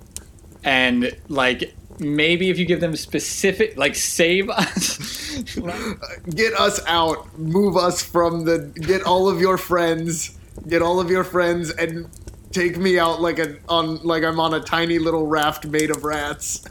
and 0.64 1.16
like 1.30 1.76
maybe 2.00 2.50
if 2.50 2.58
you 2.58 2.66
give 2.66 2.82
them 2.82 2.96
specific, 2.96 3.78
like 3.78 3.96
save 3.96 4.50
us. 4.50 5.42
Get 6.30 6.54
us 6.54 6.80
out. 6.88 7.38
Move 7.38 7.78
us 7.78 8.02
from 8.04 8.46
the. 8.46 8.72
Get 8.76 9.04
all 9.04 9.28
of 9.28 9.42
your 9.42 9.58
friends. 9.58 10.38
Get 10.68 10.82
all 10.82 11.00
of 11.00 11.10
your 11.10 11.24
friends 11.24 11.72
and 11.72 12.10
take 12.52 12.78
me 12.78 13.00
out 13.00 13.20
like 13.20 13.40
a 13.40 13.58
on 13.68 13.98
like 14.04 14.24
I'm 14.24 14.40
on 14.40 14.54
a 14.54 14.60
tiny 14.60 15.00
little 15.00 15.28
raft 15.28 15.66
made 15.66 15.90
of 15.90 16.04
rats. 16.04 16.64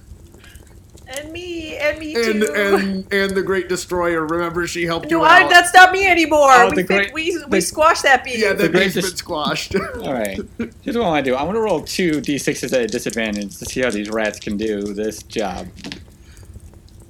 And 1.15 1.33
me, 1.33 1.77
and 1.77 1.99
me 1.99 2.15
And 2.15 2.43
too. 2.43 2.53
and 2.55 3.13
and 3.13 3.31
the 3.37 3.43
great 3.43 3.69
destroyer. 3.69 4.25
Remember, 4.27 4.67
she 4.67 4.85
helped 4.85 5.11
you 5.11 5.19
no, 5.19 5.25
I, 5.25 5.43
out. 5.43 5.51
that's 5.51 5.75
not 5.75 5.93
me 5.93 6.07
anymore. 6.07 6.49
Oh, 6.53 6.73
we, 6.75 6.83
great- 6.85 7.13
we, 7.13 7.37
the- 7.49 7.61
squashed 7.61 8.03
that 8.05 8.25
beat. 8.25 8.39
yeah, 8.39 8.53
the, 8.53 8.69
great 8.69 8.85
beast 8.85 8.95
dis- 8.95 9.09
been 9.11 9.17
squashed. 9.17 9.75
All 10.03 10.13
right. 10.13 10.41
Here's 10.83 10.97
what 10.97 11.05
I 11.05 11.09
want 11.09 11.25
to 11.25 11.31
do. 11.31 11.35
I 11.37 11.43
want 11.43 11.57
to 11.57 11.61
roll 11.61 11.83
two 11.83 12.21
d6s 12.21 12.73
at 12.73 12.81
a 12.81 12.87
disadvantage 12.87 13.57
to 13.59 13.65
see 13.67 13.81
how 13.81 13.91
these 13.91 14.09
rats 14.11 14.39
can 14.41 14.57
do 14.57 14.95
this 14.95 15.23
job. 15.25 15.69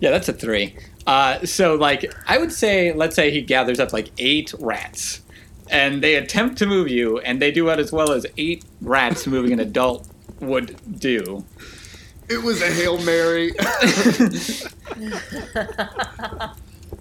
Yeah, 0.01 0.11
that's 0.11 0.29
a 0.29 0.33
three. 0.33 0.77
Uh, 1.07 1.45
so, 1.45 1.75
like, 1.75 2.13
I 2.27 2.39
would 2.39 2.53
say, 2.53 2.93
let's 2.93 3.15
say 3.17 3.31
he 3.31 3.41
gathers 3.43 3.79
up 3.81 3.93
like 3.93 4.11
eight 4.19 4.53
rats, 4.59 5.21
and 5.71 6.03
they 6.03 6.15
attempt 6.17 6.59
to 6.59 6.67
move 6.67 6.89
you, 6.89 7.19
and 7.19 7.41
they 7.41 7.51
do 7.53 7.69
it 7.69 7.79
as 7.79 7.93
well 7.93 8.11
as 8.13 8.27
eight 8.37 8.65
rats 8.81 9.27
moving 9.27 9.53
an 9.53 9.61
adult 9.61 10.09
would 10.41 10.99
do. 11.01 11.45
It 12.33 12.43
was 12.43 12.63
a 12.63 12.71
hail 12.71 12.99
mary. 13.03 13.53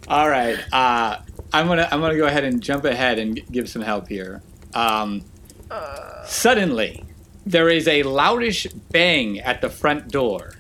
All 0.07 0.29
right. 0.29 0.57
Uh, 0.73 1.19
I'm 1.53 1.67
gonna 1.67 1.87
I'm 1.91 2.01
gonna 2.01 2.17
go 2.17 2.25
ahead 2.25 2.43
and 2.43 2.61
jump 2.61 2.85
ahead 2.85 3.19
and 3.19 3.35
g- 3.37 3.45
give 3.51 3.69
some 3.69 3.81
help 3.81 4.07
here. 4.07 4.41
Um, 4.73 5.23
suddenly, 6.25 7.05
there 7.45 7.69
is 7.69 7.87
a 7.87 8.03
loudish 8.03 8.67
bang 8.91 9.39
at 9.39 9.61
the 9.61 9.69
front 9.69 10.09
door. 10.09 10.53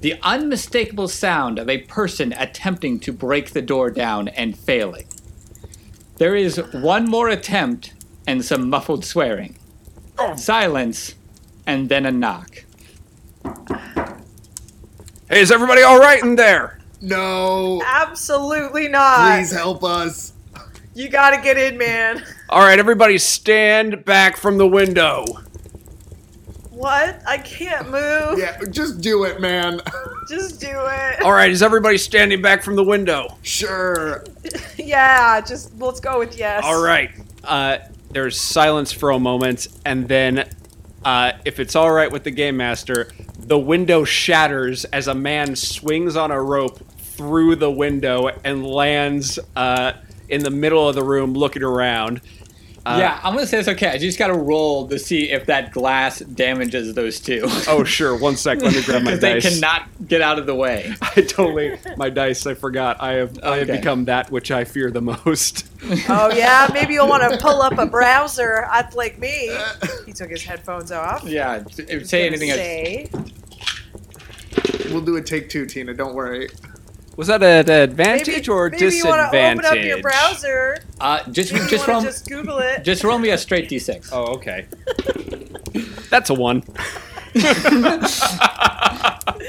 The 0.00 0.14
unmistakable 0.22 1.08
sound 1.08 1.58
of 1.58 1.68
a 1.68 1.78
person 1.78 2.34
attempting 2.36 3.00
to 3.00 3.12
break 3.12 3.50
the 3.52 3.62
door 3.62 3.90
down 3.90 4.28
and 4.28 4.58
failing. 4.58 5.06
There 6.18 6.36
is 6.36 6.58
one 6.72 7.06
more 7.06 7.28
attempt 7.28 7.94
and 8.26 8.44
some 8.44 8.68
muffled 8.68 9.04
swearing. 9.04 9.56
Silence, 10.36 11.14
and 11.66 11.88
then 11.88 12.06
a 12.06 12.12
knock. 12.12 12.64
Hey, 15.28 15.40
is 15.40 15.50
everybody 15.50 15.82
all 15.82 15.98
right 15.98 16.22
in 16.22 16.36
there? 16.36 16.78
no, 17.00 17.82
Absolutely 17.84 18.88
not. 18.88 19.36
please 19.38 19.50
help 19.52 19.84
us. 19.84 20.32
You 20.94 21.08
gotta 21.08 21.40
get 21.42 21.58
in, 21.58 21.76
man. 21.76 22.24
All 22.48 22.60
right, 22.60 22.78
everybody 22.78 23.18
stand 23.18 24.04
back 24.04 24.36
from 24.36 24.58
the 24.58 24.66
window. 24.66 25.24
What? 26.70 27.20
I 27.26 27.38
can't 27.38 27.90
move. 27.90 28.38
Yeah, 28.38 28.58
just 28.70 29.00
do 29.00 29.24
it, 29.24 29.40
man. 29.40 29.80
Just 30.28 30.60
do 30.60 30.68
it. 30.70 31.22
All 31.22 31.32
right, 31.32 31.50
is 31.50 31.62
everybody 31.62 31.98
standing 31.98 32.40
back 32.42 32.62
from 32.62 32.76
the 32.76 32.84
window? 32.84 33.36
Sure. 33.42 34.24
Yeah, 34.76 35.40
just 35.40 35.74
let's 35.80 35.98
go 35.98 36.18
with 36.18 36.36
yes. 36.38 36.62
All 36.64 36.82
right. 36.82 37.10
Uh, 37.42 37.78
there's 38.10 38.38
silence 38.38 38.92
for 38.92 39.10
a 39.12 39.18
moment, 39.18 39.68
and 39.86 40.06
then, 40.06 40.48
uh, 41.04 41.32
if 41.44 41.60
it's 41.60 41.76
all 41.76 41.90
right 41.90 42.10
with 42.10 42.24
the 42.24 42.30
game 42.30 42.56
master, 42.56 43.12
the 43.38 43.58
window 43.58 44.04
shatters 44.04 44.84
as 44.86 45.08
a 45.08 45.14
man 45.14 45.54
swings 45.54 46.16
on 46.16 46.30
a 46.30 46.40
rope 46.40 46.78
through 46.98 47.56
the 47.56 47.70
window 47.70 48.28
and 48.44 48.66
lands 48.66 49.38
uh, 49.54 49.92
in 50.28 50.42
the 50.42 50.50
middle 50.50 50.88
of 50.88 50.94
the 50.94 51.02
room, 51.02 51.34
looking 51.34 51.62
around. 51.62 52.20
Uh, 52.86 52.96
yeah, 53.00 53.18
I'm 53.24 53.34
gonna 53.34 53.46
say 53.46 53.58
it's 53.58 53.68
okay. 53.68 53.88
I 53.88 53.96
just 53.96 54.18
gotta 54.18 54.34
roll 54.34 54.86
to 54.88 54.98
see 54.98 55.30
if 55.30 55.46
that 55.46 55.72
glass 55.72 56.18
damages 56.18 56.92
those 56.92 57.18
two. 57.18 57.40
Oh, 57.66 57.82
sure. 57.82 58.14
One 58.14 58.36
sec. 58.36 58.60
Let 58.60 58.74
me 58.74 58.82
grab 58.82 59.02
my 59.02 59.12
Because 59.16 59.20
they 59.20 59.40
cannot 59.40 59.88
get 60.06 60.20
out 60.20 60.38
of 60.38 60.44
the 60.44 60.54
way. 60.54 60.94
I 61.02 61.22
totally 61.22 61.78
my 61.96 62.10
dice. 62.10 62.46
I 62.46 62.52
forgot. 62.52 63.00
I 63.00 63.12
have 63.14 63.38
I 63.42 63.56
have 63.58 63.68
become 63.68 64.04
that 64.04 64.30
which 64.30 64.50
I 64.50 64.64
fear 64.64 64.90
the 64.90 65.00
most. 65.02 65.66
Oh 66.08 66.30
yeah, 66.34 66.66
maybe 66.72 66.94
you'll 66.94 67.08
want 67.08 67.30
to 67.30 67.36
pull 67.38 67.60
up 67.60 67.76
a 67.76 67.84
browser. 67.84 68.64
I'd 68.70 68.94
like 68.94 69.18
me. 69.18 69.54
He 70.06 70.12
took 70.14 70.30
his 70.30 70.42
headphones 70.42 70.90
off. 70.90 71.24
Yeah, 71.24 71.62
if- 71.76 72.06
say 72.06 72.26
anything. 72.26 72.48
else. 72.50 72.58
Say. 72.58 73.10
We'll 74.90 75.02
do 75.02 75.16
a 75.16 75.22
take 75.22 75.50
two, 75.50 75.66
Tina. 75.66 75.92
Don't 75.92 76.14
worry. 76.14 76.48
Was 77.16 77.28
that 77.28 77.42
an 77.42 77.70
advantage 77.70 78.26
Maybe, 78.26 78.48
or 78.48 78.70
maybe 78.70 78.84
you 78.84 78.90
disadvantage? 78.90 79.32
want 79.54 79.62
to 79.62 79.68
open 79.68 79.78
up 79.78 79.84
your 79.84 80.02
browser. 80.02 80.78
Uh, 81.00 81.22
just 81.30 81.52
Maybe 81.52 81.66
just 81.68 81.86
you 81.86 81.92
roll 81.92 82.02
just 82.02 82.28
Google 82.28 82.58
it. 82.58 82.82
just 82.84 83.04
roll 83.04 83.18
me 83.18 83.30
a 83.30 83.38
straight 83.38 83.68
d6. 83.70 84.08
Oh, 84.12 84.34
okay. 84.34 84.66
That's 86.10 86.30
a 86.30 86.34
one. 86.34 86.62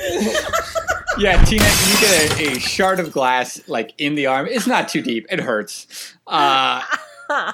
Yeah, 1.17 1.41
Tina, 1.45 1.63
you 1.63 1.99
get 2.01 2.39
a, 2.41 2.57
a 2.57 2.59
shard 2.59 2.99
of 2.99 3.13
glass 3.13 3.61
like 3.69 3.93
in 3.97 4.15
the 4.15 4.25
arm. 4.25 4.47
It's 4.47 4.67
not 4.67 4.89
too 4.89 5.01
deep. 5.01 5.25
It 5.31 5.39
hurts. 5.39 6.13
Uh, 6.27 6.81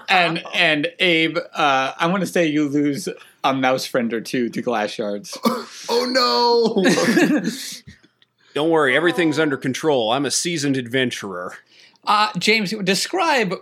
and 0.09 0.43
and 0.55 0.87
Abe, 0.97 1.37
uh, 1.53 1.91
I 1.95 2.07
want 2.07 2.21
to 2.21 2.27
say 2.27 2.47
you 2.47 2.67
lose 2.67 3.07
a 3.43 3.53
mouse 3.53 3.85
friend 3.85 4.11
or 4.13 4.21
two 4.21 4.49
to 4.49 4.61
glass 4.63 4.89
shards. 4.91 5.37
Oh 5.89 6.05
no! 6.05 6.83
Don't 8.53 8.69
worry, 8.69 8.95
everything's 8.95 9.39
under 9.39 9.57
control. 9.57 10.11
I'm 10.11 10.25
a 10.25 10.31
seasoned 10.31 10.77
adventurer. 10.77 11.53
Uh, 12.03 12.31
James, 12.37 12.73
describe 12.83 13.53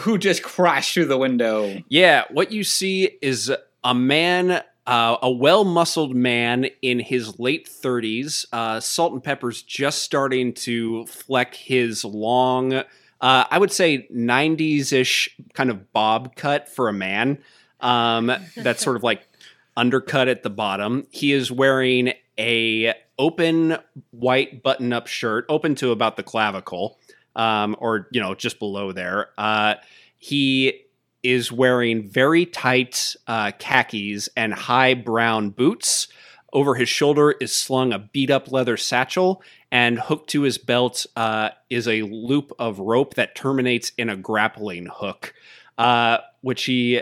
who 0.00 0.18
just 0.18 0.42
crashed 0.42 0.94
through 0.94 1.06
the 1.06 1.18
window. 1.18 1.82
Yeah, 1.88 2.24
what 2.30 2.50
you 2.50 2.64
see 2.64 3.16
is 3.20 3.52
a 3.82 3.94
man, 3.94 4.62
uh, 4.86 5.16
a 5.22 5.30
well 5.30 5.64
muscled 5.64 6.14
man 6.14 6.66
in 6.82 7.00
his 7.00 7.38
late 7.38 7.68
30s. 7.68 8.46
Uh, 8.52 8.80
Salt 8.80 9.12
and 9.12 9.22
Pepper's 9.22 9.62
just 9.62 10.02
starting 10.02 10.54
to 10.54 11.06
fleck 11.06 11.54
his 11.54 12.04
long, 12.04 12.72
uh, 12.72 12.84
I 13.20 13.58
would 13.58 13.72
say 13.72 14.08
90s 14.12 14.92
ish 14.92 15.36
kind 15.52 15.70
of 15.70 15.92
bob 15.92 16.36
cut 16.36 16.68
for 16.68 16.88
a 16.88 16.92
man. 16.92 17.38
Um, 17.80 18.32
that's 18.56 18.82
sort 18.82 18.96
of 18.96 19.02
like 19.02 19.28
undercut 19.76 20.28
at 20.28 20.42
the 20.42 20.50
bottom. 20.50 21.06
He 21.10 21.32
is 21.32 21.52
wearing 21.52 22.14
a 22.38 22.94
open 23.18 23.76
white 24.10 24.62
button 24.62 24.92
up 24.92 25.06
shirt, 25.06 25.46
open 25.48 25.74
to 25.76 25.92
about 25.92 26.16
the 26.16 26.22
clavicle, 26.22 26.98
um, 27.36 27.76
or 27.78 28.08
you 28.10 28.20
know 28.20 28.34
just 28.34 28.58
below 28.58 28.92
there. 28.92 29.30
Uh, 29.38 29.74
he 30.18 30.80
is 31.22 31.50
wearing 31.50 32.08
very 32.08 32.44
tight 32.46 33.16
uh, 33.26 33.50
khakis 33.58 34.28
and 34.36 34.52
high 34.52 34.94
brown 34.94 35.50
boots. 35.50 36.08
Over 36.52 36.76
his 36.76 36.88
shoulder 36.88 37.32
is 37.32 37.52
slung 37.52 37.92
a 37.92 37.98
beat 37.98 38.30
up 38.30 38.52
leather 38.52 38.76
satchel, 38.76 39.42
and 39.72 39.98
hooked 39.98 40.30
to 40.30 40.42
his 40.42 40.58
belt 40.58 41.04
uh, 41.16 41.50
is 41.68 41.88
a 41.88 42.02
loop 42.02 42.52
of 42.58 42.78
rope 42.78 43.14
that 43.14 43.34
terminates 43.34 43.90
in 43.98 44.08
a 44.08 44.16
grappling 44.16 44.86
hook, 44.86 45.34
uh, 45.78 46.18
which 46.42 46.64
he 46.64 47.00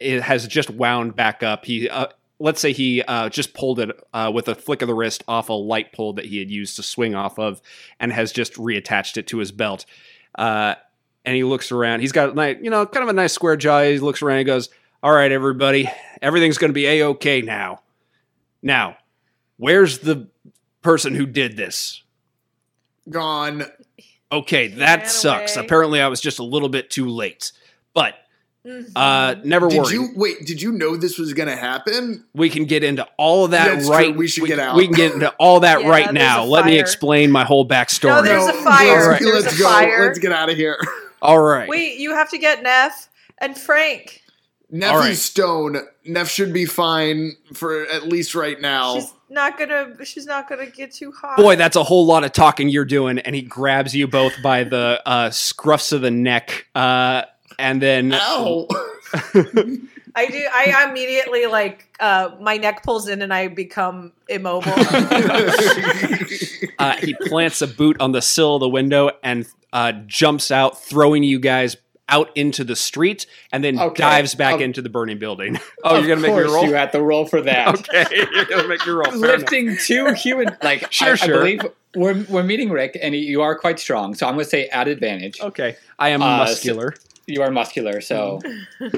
has 0.00 0.46
just 0.46 0.70
wound 0.70 1.16
back 1.16 1.42
up. 1.42 1.64
He 1.64 1.88
uh, 1.88 2.08
let's 2.40 2.60
say 2.60 2.72
he 2.72 3.02
uh, 3.02 3.28
just 3.28 3.54
pulled 3.54 3.78
it 3.78 3.90
uh, 4.12 4.32
with 4.34 4.48
a 4.48 4.54
flick 4.56 4.82
of 4.82 4.88
the 4.88 4.94
wrist 4.94 5.22
off 5.28 5.50
a 5.50 5.52
light 5.52 5.92
pole 5.92 6.14
that 6.14 6.24
he 6.24 6.38
had 6.38 6.50
used 6.50 6.74
to 6.76 6.82
swing 6.82 7.14
off 7.14 7.38
of, 7.38 7.60
and 8.00 8.12
has 8.12 8.32
just 8.32 8.54
reattached 8.54 9.16
it 9.16 9.28
to 9.28 9.38
his 9.38 9.52
belt. 9.52 9.84
Uh, 10.34 10.74
and 11.24 11.36
he 11.36 11.44
looks 11.44 11.70
around. 11.70 12.00
He's 12.00 12.12
got 12.12 12.34
like 12.34 12.58
you 12.62 12.70
know 12.70 12.86
kind 12.86 13.04
of 13.04 13.10
a 13.10 13.12
nice 13.12 13.32
square 13.32 13.56
jaw. 13.56 13.82
He 13.82 13.98
looks 13.98 14.22
around. 14.22 14.38
and 14.38 14.46
goes, 14.46 14.70
"All 15.02 15.12
right, 15.12 15.30
everybody, 15.30 15.88
everything's 16.20 16.58
going 16.58 16.70
to 16.70 16.74
be 16.74 16.86
a 16.86 17.04
okay 17.08 17.42
now. 17.42 17.82
Now, 18.62 18.96
where's 19.58 19.98
the 19.98 20.28
person 20.82 21.14
who 21.14 21.26
did 21.26 21.56
this? 21.56 22.02
Gone. 23.08 23.64
Okay, 24.32 24.68
that 24.68 25.10
sucks. 25.10 25.56
away. 25.56 25.64
Apparently, 25.64 26.00
I 26.00 26.08
was 26.08 26.20
just 26.20 26.38
a 26.38 26.44
little 26.44 26.68
bit 26.68 26.90
too 26.90 27.08
late. 27.08 27.52
But 27.92 28.14
Uh, 28.94 29.36
never 29.42 29.68
Did 29.68 29.78
worry. 29.82 29.94
you 29.94 30.08
wait? 30.14 30.44
Did 30.44 30.60
you 30.60 30.70
know 30.72 30.96
this 30.96 31.18
was 31.18 31.32
gonna 31.32 31.56
happen? 31.56 32.24
we 32.34 32.50
can 32.50 32.66
get 32.66 32.84
into 32.84 33.06
all 33.16 33.46
of 33.46 33.52
that 33.52 33.68
That's 33.74 33.86
true. 33.86 33.96
right. 33.96 34.14
We 34.14 34.28
should 34.28 34.46
get 34.46 34.58
out. 34.58 34.76
We 34.76 34.84
can 34.86 34.94
get 34.94 35.12
into 35.14 35.30
all 35.38 35.60
that 35.60 35.80
Yeah, 35.82 35.88
right 35.88 36.12
now. 36.12 36.44
Let 36.44 36.66
me 36.66 36.78
explain 36.78 37.30
my 37.30 37.44
whole 37.44 37.66
backstory. 37.66 38.08
No, 38.16 38.22
there's 38.22 38.46
a 38.46 38.52
fire. 38.62 39.12
Let's, 39.12 39.24
There's 39.24 39.44
let's 39.44 39.56
a 39.56 39.58
go. 39.58 39.64
fire. 39.68 40.06
Let's 40.06 40.18
get 40.18 40.32
out 40.32 40.50
of 40.50 40.56
here. 40.56 40.78
all 41.22 41.40
right. 41.40 41.68
Wait, 41.68 41.98
you 41.98 42.12
have 42.14 42.28
to 42.30 42.38
get 42.38 42.62
Neff 42.62 43.08
and 43.38 43.56
Frank. 43.56 44.22
Neff 44.72 44.92
All 44.92 44.98
right. 45.00 45.10
is 45.10 45.22
stone. 45.22 45.78
Neff 46.04 46.28
should 46.28 46.52
be 46.52 46.64
fine 46.64 47.32
for 47.54 47.86
at 47.86 48.06
least 48.06 48.34
right 48.36 48.60
now. 48.60 48.94
She's 49.00 49.12
not 49.28 49.58
gonna. 49.58 50.04
She's 50.04 50.26
not 50.26 50.48
gonna 50.48 50.66
get 50.66 50.92
too 50.92 51.10
hot. 51.12 51.36
Boy, 51.38 51.56
that's 51.56 51.74
a 51.76 51.82
whole 51.82 52.06
lot 52.06 52.22
of 52.22 52.32
talking 52.32 52.68
you're 52.68 52.84
doing. 52.84 53.18
And 53.18 53.34
he 53.34 53.42
grabs 53.42 53.96
you 53.96 54.06
both 54.06 54.32
by 54.44 54.62
the 54.64 55.02
uh, 55.04 55.30
scruffs 55.30 55.92
of 55.92 56.02
the 56.02 56.10
neck, 56.12 56.68
uh, 56.76 57.22
and 57.60 57.80
then 57.82 58.12
Ow! 58.14 58.66
I 60.16 60.26
do. 60.26 60.44
I 60.52 60.86
immediately 60.88 61.46
like 61.46 61.96
uh, 62.00 62.30
my 62.40 62.56
neck 62.56 62.82
pulls 62.82 63.06
in 63.08 63.22
and 63.22 63.32
I 63.32 63.46
become 63.48 64.12
immobile. 64.28 64.72
uh, 66.78 66.96
he 66.96 67.14
plants 67.14 67.62
a 67.62 67.66
boot 67.68 68.00
on 68.00 68.12
the 68.12 68.22
sill 68.22 68.56
of 68.56 68.60
the 68.60 68.68
window 68.68 69.10
and 69.22 69.46
uh, 69.72 69.92
jumps 70.06 70.50
out, 70.50 70.82
throwing 70.82 71.22
you 71.22 71.38
guys 71.38 71.76
out 72.08 72.28
into 72.36 72.64
the 72.64 72.74
street, 72.74 73.26
and 73.52 73.62
then 73.62 73.78
Okay. 73.78 74.02
dives 74.02 74.34
back 74.34 74.56
Of- 74.56 74.60
into 74.62 74.82
the 74.82 74.88
burning 74.88 75.18
building. 75.18 75.58
Oh, 75.84 75.96
you're 75.98 76.08
gonna 76.08 76.20
make 76.20 76.32
your 76.32 76.42
course 76.44 76.52
roll. 76.54 76.64
You 76.66 76.74
had 76.74 76.92
to 76.92 77.00
roll 77.00 77.24
for 77.24 77.40
that. 77.40 77.68
okay, 77.88 78.04
you're 78.34 78.44
gonna 78.44 78.68
make 78.68 78.84
your 78.84 78.96
roll. 78.96 79.04
Fair 79.12 79.14
enough. 79.16 79.40
Lifting 79.50 79.76
two 79.78 80.12
human, 80.12 80.54
like 80.62 80.92
Sure, 80.92 81.12
I, 81.12 81.14
sure. 81.14 81.36
I 81.36 81.38
believe 81.38 81.62
we're 81.96 82.22
we're 82.28 82.42
meeting 82.42 82.68
Rick, 82.70 82.98
and 83.00 83.14
you 83.14 83.40
are 83.42 83.56
quite 83.58 83.78
strong. 83.78 84.14
So 84.14 84.26
I'm 84.26 84.34
going 84.34 84.44
to 84.44 84.50
say 84.50 84.66
at 84.68 84.88
advantage. 84.88 85.40
Okay, 85.40 85.76
I 85.98 86.10
am 86.10 86.20
Uh, 86.20 86.36
muscular. 86.38 86.94
You 87.30 87.42
are 87.42 87.50
muscular, 87.50 88.00
so 88.00 88.40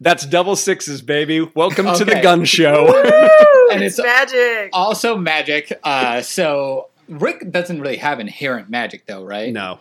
That's 0.00 0.24
double 0.24 0.56
sixes, 0.56 1.02
baby. 1.02 1.40
Welcome 1.54 1.86
to 1.94 2.04
the 2.04 2.20
gun 2.22 2.44
show. 2.44 2.86
Woo! 2.86 3.36
And 3.72 3.84
it's, 3.84 4.00
it's- 4.00 4.32
magic. 4.32 4.70
also 4.72 5.16
magic. 5.16 5.78
Uh, 5.84 6.22
so 6.22 6.88
Rick 7.08 7.52
doesn't 7.52 7.80
really 7.80 7.98
have 7.98 8.18
inherent 8.18 8.68
magic, 8.68 9.06
though, 9.06 9.22
right? 9.24 9.52
no, 9.52 9.78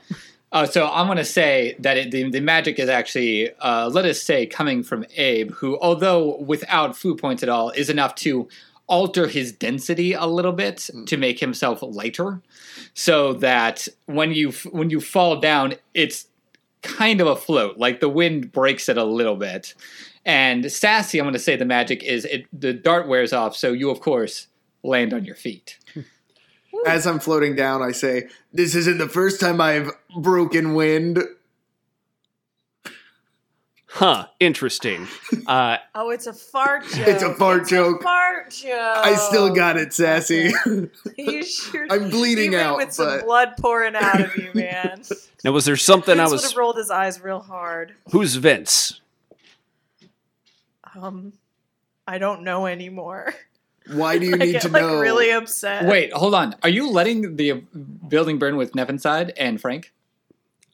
Uh, 0.52 0.68
so 0.68 0.88
I'm 0.88 1.08
going 1.08 1.18
to 1.18 1.26
say 1.26 1.76
that 1.80 1.98
it, 1.98 2.12
the, 2.12 2.30
the 2.30 2.40
magic 2.40 2.78
is 2.78 2.88
actually, 2.88 3.50
uh, 3.60 3.90
let 3.92 4.06
us 4.06 4.22
say, 4.22 4.46
coming 4.46 4.84
from 4.84 5.06
Abe, 5.18 5.52
who, 5.54 5.80
although 5.82 6.38
without 6.38 6.96
foo 6.96 7.16
points 7.16 7.42
at 7.42 7.50
all, 7.50 7.72
is 7.72 7.90
enough 7.90 8.14
to 8.16 8.48
alter 8.86 9.26
his 9.28 9.52
density 9.52 10.14
a 10.14 10.26
little 10.28 10.52
bit 10.54 10.88
to 11.08 11.18
make 11.18 11.40
himself 11.40 11.80
lighter, 11.82 12.42
so 12.94 13.34
that 13.34 13.88
when 14.06 14.34
you 14.34 14.52
when 14.72 14.90
you 14.92 15.00
fall 15.02 15.40
down, 15.40 15.74
it's 15.96 16.26
kind 16.82 17.22
of 17.22 17.28
afloat, 17.28 17.78
like 17.78 18.00
the 18.00 18.10
wind 18.10 18.52
breaks 18.52 18.90
it 18.90 18.98
a 18.98 19.04
little 19.04 19.36
bit. 19.36 19.74
And 20.26 20.72
sassy, 20.72 21.20
I'm 21.20 21.26
going 21.26 21.34
to 21.34 21.40
say 21.40 21.56
the 21.56 21.66
magic 21.66 22.04
is 22.04 22.26
it 22.26 22.46
the 22.54 22.74
dart 22.74 23.08
wears 23.08 23.34
off, 23.34 23.56
so 23.56 23.72
you 23.72 23.90
of 23.90 24.00
course 24.00 24.48
land 24.84 25.14
on 25.14 25.26
your 25.26 25.36
feet. 25.36 25.78
As 26.86 27.06
I'm 27.06 27.20
floating 27.20 27.56
down, 27.56 27.82
I 27.82 27.92
say, 27.92 28.30
"This 28.54 28.76
isn't 28.76 29.00
the 29.00 29.10
first 29.10 29.40
time 29.40 29.60
I've 29.60 29.92
broken 30.18 30.76
wind." 30.76 31.20
Huh? 34.00 34.28
Interesting. 34.40 35.08
Uh, 35.48 35.78
oh, 35.96 36.12
it's 36.12 36.28
a 36.28 36.34
fart 36.34 36.84
joke. 36.88 37.08
It's 37.08 37.24
a 37.24 37.34
fart 37.34 37.62
It's 37.62 37.70
joke. 37.72 38.02
A 38.02 38.04
fart 38.04 38.52
joke. 38.52 38.72
I 38.72 39.16
still 39.16 39.52
got 39.52 39.78
it, 39.78 39.94
sassy. 39.94 40.52
You 41.18 41.44
sure? 41.44 41.88
I'm 41.90 42.12
bleeding 42.12 42.52
you 42.52 42.58
went 42.60 42.68
out, 42.70 42.78
with 42.78 42.94
some 42.94 43.22
blood 43.22 43.54
pouring 43.60 43.96
out 43.96 44.22
of 44.22 44.36
you, 44.38 44.52
man. 44.54 45.02
now, 45.44 45.52
was 45.52 45.66
there 45.66 45.76
something 45.76 46.18
Vince 46.18 46.28
I 46.28 46.32
would 46.32 46.34
was? 46.34 46.44
have 46.52 46.56
rolled 46.58 46.78
his 46.78 46.92
eyes 46.92 47.20
real 47.20 47.40
hard. 47.40 47.96
Who's 48.12 48.36
Vince? 48.36 49.02
Um, 50.96 51.34
I 52.08 52.20
don't 52.20 52.44
know 52.44 52.68
anymore. 52.68 53.34
Why 53.92 54.20
do 54.20 54.26
you 54.28 54.34
I 54.36 54.38
need 54.38 54.52
get 54.52 54.62
to 54.64 54.70
like 54.70 54.84
know? 54.84 55.00
really 55.00 55.32
upset. 55.32 55.86
Wait, 55.86 56.14
hold 56.14 56.36
on. 56.36 56.56
Are 56.62 56.70
you 56.70 56.92
letting 56.92 57.38
the 57.38 57.64
building 58.08 58.38
burn 58.38 58.56
with 58.56 58.76
Neff 58.76 58.90
inside 58.90 59.34
and 59.36 59.60
Frank? 59.60 59.92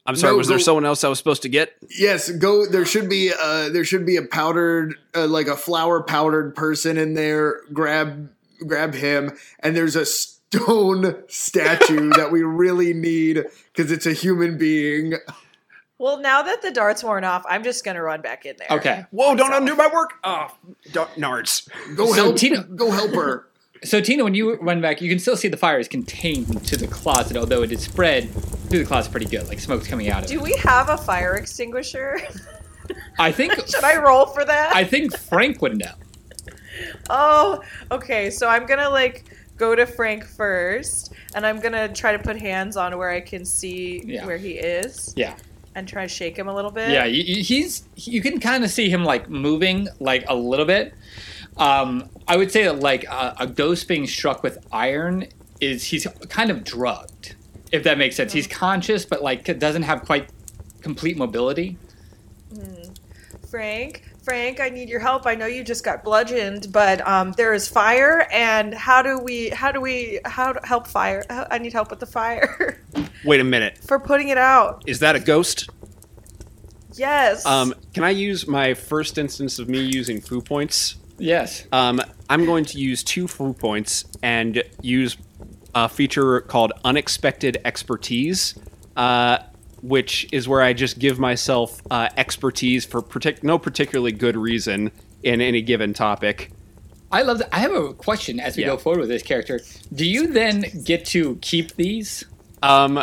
I'm 0.07 0.15
sorry. 0.15 0.33
No, 0.33 0.37
was 0.37 0.47
there 0.47 0.59
someone 0.59 0.85
else 0.85 1.03
I 1.03 1.07
was 1.09 1.17
supposed 1.17 1.41
to 1.43 1.49
get? 1.49 1.73
Yes, 1.89 2.29
go. 2.29 2.65
There 2.67 2.85
should 2.85 3.09
be 3.09 3.31
uh 3.33 3.69
there 3.69 3.83
should 3.85 4.05
be 4.05 4.17
a 4.17 4.21
powdered 4.23 4.95
uh, 5.15 5.27
like 5.27 5.47
a 5.47 5.55
flour 5.55 6.01
powdered 6.03 6.55
person 6.55 6.97
in 6.97 7.13
there. 7.15 7.61
Grab 7.73 8.29
grab 8.67 8.93
him, 8.93 9.31
and 9.61 9.75
there's 9.75 9.95
a 9.95 10.05
stone 10.05 11.15
statue 11.27 12.09
that 12.11 12.31
we 12.31 12.43
really 12.43 12.93
need 12.93 13.43
because 13.75 13.91
it's 13.91 14.05
a 14.05 14.13
human 14.13 14.57
being. 14.57 15.15
Well, 15.97 16.19
now 16.19 16.41
that 16.43 16.61
the 16.61 16.71
dart's 16.71 17.03
worn 17.03 17.23
off, 17.23 17.43
I'm 17.49 17.63
just 17.63 17.83
gonna 17.85 18.01
run 18.03 18.21
back 18.21 18.45
in 18.45 18.55
there. 18.57 18.67
Okay. 18.77 19.05
Whoa! 19.11 19.35
Don't 19.35 19.47
Myself. 19.49 19.61
undo 19.61 19.75
my 19.75 19.87
work. 19.87 20.11
Oh, 20.23 20.47
don't, 20.91 21.09
nards. 21.15 21.67
Go 21.95 22.07
So, 22.07 22.13
help 22.13 22.35
Tina- 22.37 22.63
Go 22.63 22.91
help 22.91 23.11
her. 23.15 23.47
So 23.83 24.01
Tina, 24.01 24.23
when 24.23 24.33
you 24.35 24.55
run 24.57 24.81
back, 24.81 25.01
you 25.01 25.09
can 25.09 25.19
still 25.19 25.37
see 25.37 25.47
the 25.47 25.57
fire 25.57 25.79
is 25.79 25.87
contained 25.87 26.65
to 26.67 26.75
the 26.77 26.87
closet, 26.87 27.37
although 27.37 27.61
it 27.63 27.71
is 27.71 27.83
spread 27.83 28.29
through 28.75 28.83
the 28.83 28.89
closet 28.89 29.11
pretty 29.11 29.27
good, 29.27 29.47
like 29.47 29.59
smoke's 29.59 29.87
coming 29.87 30.09
out 30.09 30.23
of 30.23 30.29
Do 30.29 30.39
it. 30.39 30.43
we 30.43 30.53
have 30.57 30.89
a 30.89 30.97
fire 30.97 31.35
extinguisher? 31.35 32.19
I 33.19 33.31
think 33.31 33.53
Should 33.67 33.83
I 33.83 33.97
roll 33.97 34.25
for 34.27 34.43
that? 34.45 34.75
I 34.75 34.83
think 34.83 35.17
Frank 35.17 35.61
would 35.61 35.77
know. 35.77 35.93
Oh, 37.09 37.61
okay. 37.91 38.29
So 38.29 38.47
I'm 38.47 38.65
gonna 38.65 38.89
like 38.89 39.23
go 39.57 39.73
to 39.75 39.85
Frank 39.85 40.25
first, 40.25 41.13
and 41.33 41.45
I'm 41.45 41.59
gonna 41.59 41.87
try 41.93 42.11
to 42.11 42.19
put 42.19 42.37
hands 42.39 42.75
on 42.77 42.97
where 42.97 43.09
I 43.09 43.21
can 43.21 43.45
see 43.45 44.01
Yeah. 44.05 44.25
where 44.25 44.37
he 44.37 44.51
is, 44.51 45.13
Yeah. 45.15 45.35
and 45.75 45.87
try 45.87 46.03
to 46.03 46.09
shake 46.09 46.37
him 46.37 46.47
a 46.49 46.53
little 46.53 46.71
bit. 46.71 46.89
Yeah, 46.91 47.05
he's 47.07 47.83
you 47.95 48.21
can 48.21 48.39
kind 48.39 48.63
of 48.65 48.69
see 48.69 48.89
him 48.89 49.03
like 49.05 49.29
moving 49.29 49.87
like 49.99 50.25
a 50.27 50.35
little 50.35 50.65
bit. 50.65 50.93
Um, 51.57 52.09
I 52.27 52.35
would 52.35 52.51
say 52.51 52.63
that 52.65 52.81
like 52.81 53.05
a, 53.05 53.35
a 53.39 53.47
ghost 53.47 53.87
being 53.87 54.05
struck 54.07 54.43
with 54.43 54.57
iron 54.73 55.27
is 55.61 55.85
he's 55.85 56.05
kind 56.27 56.51
of 56.51 56.65
drugged, 56.65 57.35
if 57.75 57.83
that 57.83 57.97
makes 57.97 58.15
sense. 58.15 58.33
He's 58.33 58.47
conscious, 58.47 59.05
but 59.05 59.21
like 59.21 59.59
doesn't 59.59 59.83
have 59.83 60.03
quite 60.03 60.29
complete 60.81 61.17
mobility. 61.17 61.77
Frank, 63.49 64.03
Frank, 64.23 64.59
I 64.59 64.69
need 64.69 64.89
your 64.89 64.99
help. 64.99 65.25
I 65.25 65.35
know 65.35 65.45
you 65.45 65.63
just 65.63 65.85
got 65.85 66.03
bludgeoned, 66.03 66.73
but 66.73 67.05
um, 67.07 67.31
there 67.33 67.53
is 67.53 67.69
fire, 67.69 68.27
and 68.31 68.73
how 68.73 69.01
do 69.01 69.17
we? 69.19 69.49
How 69.49 69.71
do 69.71 69.79
we? 69.79 70.19
How 70.25 70.51
to 70.51 70.67
help 70.67 70.87
fire? 70.87 71.23
I 71.29 71.57
need 71.57 71.71
help 71.71 71.89
with 71.89 71.99
the 71.99 72.05
fire 72.05 72.81
Wait 73.23 73.39
a 73.39 73.43
minute. 73.43 73.77
for 73.77 73.99
putting 73.99 74.29
it 74.29 74.37
out. 74.37 74.83
Is 74.87 74.99
that 74.99 75.15
a 75.15 75.19
ghost? 75.19 75.69
Yes. 76.95 77.45
Um, 77.45 77.73
can 77.93 78.03
I 78.03 78.09
use 78.09 78.47
my 78.47 78.73
first 78.73 79.17
instance 79.17 79.59
of 79.59 79.69
me 79.69 79.79
using 79.79 80.19
foo 80.19 80.41
points? 80.41 80.95
Yes. 81.17 81.65
Um, 81.71 82.01
I'm 82.29 82.45
going 82.45 82.65
to 82.65 82.77
use 82.77 83.03
two 83.03 83.27
foo 83.27 83.53
points 83.53 84.05
and 84.21 84.61
use 84.81 85.17
a 85.75 85.89
feature 85.89 86.39
called 86.41 86.71
unexpected 86.85 87.57
expertise, 87.65 88.55
uh, 88.95 89.39
which 89.81 90.27
is 90.31 90.47
where 90.47 90.61
I 90.61 90.71
just 90.73 90.97
give 90.97 91.19
myself 91.19 91.81
uh, 91.91 92.07
expertise 92.17 92.85
for 92.85 93.01
partic- 93.01 93.43
no 93.43 93.59
particularly 93.59 94.13
good 94.13 94.37
reason 94.37 94.91
in 95.21 95.41
any 95.41 95.61
given 95.61 95.93
topic. 95.93 96.51
I 97.11 97.21
love 97.21 97.39
that. 97.39 97.53
I 97.53 97.59
have 97.59 97.73
a 97.73 97.93
question 97.93 98.39
as 98.39 98.55
we 98.57 98.63
Yeah. 98.63 98.69
go 98.69 98.77
forward 98.77 99.01
with 99.01 99.09
this 99.09 99.21
character. 99.21 99.59
Do 99.93 100.05
you 100.05 100.27
then 100.27 100.65
get 100.83 101.05
to 101.07 101.35
keep 101.41 101.75
these? 101.75 102.23
Um, 102.63 102.97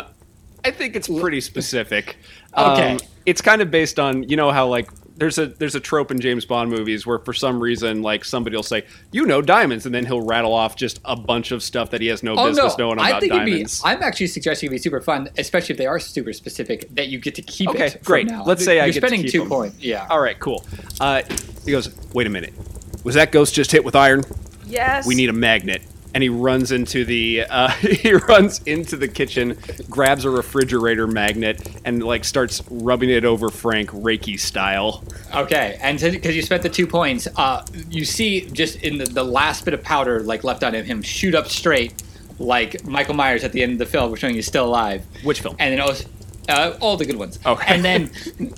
I 0.65 0.71
think 0.71 0.95
it's 0.95 1.07
pretty 1.07 1.41
specific. 1.41 2.17
Okay. 2.57 2.93
Um, 2.93 2.99
it's 3.25 3.41
kind 3.41 3.61
of 3.61 3.71
based 3.71 3.99
on 3.99 4.23
you 4.23 4.35
know 4.35 4.51
how 4.51 4.67
like 4.67 4.89
there's 5.15 5.37
a 5.37 5.45
there's 5.47 5.75
a 5.75 5.79
trope 5.79 6.09
in 6.11 6.19
James 6.19 6.45
Bond 6.45 6.69
movies 6.71 7.05
where 7.05 7.19
for 7.19 7.33
some 7.33 7.59
reason 7.59 8.01
like 8.01 8.25
somebody 8.25 8.55
will 8.55 8.63
say 8.63 8.83
you 9.11 9.25
know 9.25 9.41
diamonds 9.41 9.85
and 9.85 9.93
then 9.93 10.05
he'll 10.05 10.25
rattle 10.25 10.53
off 10.53 10.75
just 10.75 10.99
a 11.05 11.15
bunch 11.15 11.51
of 11.51 11.61
stuff 11.61 11.91
that 11.91 12.01
he 12.01 12.07
has 12.07 12.23
no 12.23 12.33
Oh 12.37 12.47
business 12.47 12.77
no! 12.77 12.85
knowing 12.87 12.99
I 12.99 13.09
about 13.09 13.21
think 13.21 13.33
it'd 13.33 13.45
be. 13.45 13.65
I'm 13.83 14.01
actually 14.01 14.27
suggesting 14.27 14.67
it'd 14.67 14.75
be 14.75 14.81
super 14.81 15.01
fun, 15.01 15.29
especially 15.37 15.73
if 15.73 15.77
they 15.77 15.85
are 15.85 15.99
super 15.99 16.33
specific. 16.33 16.89
That 16.95 17.09
you 17.09 17.19
get 17.19 17.35
to 17.35 17.41
keep 17.41 17.69
Okay, 17.69 17.85
it. 17.87 17.91
from 17.93 18.01
great. 18.03 18.27
Now. 18.27 18.43
Let's 18.43 18.65
say 18.65 18.77
You're 18.77 18.87
get 18.87 18.93
to 18.93 18.99
spending 19.07 19.21
keep 19.23 19.31
two 19.31 19.45
points. 19.47 19.79
Yeah. 19.79 20.07
All 20.09 20.19
right, 20.19 20.39
cool. 20.39 20.65
Uh, 20.99 21.21
he 21.65 21.71
goes, 21.71 21.93
wait 22.13 22.25
a 22.27 22.29
minute. 22.29 22.53
Was 23.03 23.15
that 23.15 23.31
ghost 23.31 23.53
just 23.53 23.71
hit 23.71 23.83
with 23.83 23.95
iron? 23.95 24.23
yes. 24.65 25.05
We 25.05 25.13
need 25.15 25.29
a 25.29 25.33
magnet. 25.33 25.81
And 26.13 26.21
he 26.21 26.29
runs 26.29 26.71
into 26.71 27.05
the 27.05 27.45
uh, 27.49 27.69
he 27.71 28.13
runs 28.13 28.61
into 28.65 28.97
the 28.97 29.07
kitchen, 29.07 29.57
grabs 29.89 30.25
a 30.25 30.29
refrigerator 30.29 31.07
magnet, 31.07 31.67
and 31.85 32.03
like 32.03 32.23
starts 32.23 32.61
rubbing 32.69 33.09
it 33.09 33.25
over 33.25 33.49
Frank 33.49 33.89
Reiki 33.89 34.39
style. 34.39 35.03
Okay, 35.33 35.77
and 35.81 35.99
because 35.99 36.35
you 36.35 36.41
spent 36.41 36.61
the 36.63 36.69
two 36.69 36.85
points, 36.85 37.27
uh, 37.35 37.65
you 37.89 38.05
see 38.05 38.41
just 38.51 38.83
in 38.83 38.97
the, 38.97 39.05
the 39.05 39.23
last 39.23 39.65
bit 39.65 39.73
of 39.73 39.81
powder 39.81 40.21
like 40.21 40.43
left 40.43 40.63
on 40.63 40.75
him, 40.75 40.85
him 40.85 41.01
shoot 41.01 41.33
up 41.33 41.47
straight, 41.47 41.93
like 42.39 42.85
Michael 42.85 43.15
Myers 43.15 43.43
at 43.43 43.51
the 43.51 43.63
end 43.63 43.73
of 43.73 43.77
the 43.79 43.85
film, 43.85 44.11
we're 44.11 44.17
showing 44.17 44.35
he's 44.35 44.47
still 44.47 44.65
alive. 44.65 45.03
Which 45.23 45.41
film? 45.41 45.55
And 45.59 45.73
then 45.73 45.81
also, 45.81 46.07
Uh, 46.49 46.77
all 46.81 46.97
the 46.97 47.05
good 47.05 47.15
ones. 47.15 47.39
Okay. 47.45 47.73
And 47.73 47.85
then 47.85 48.11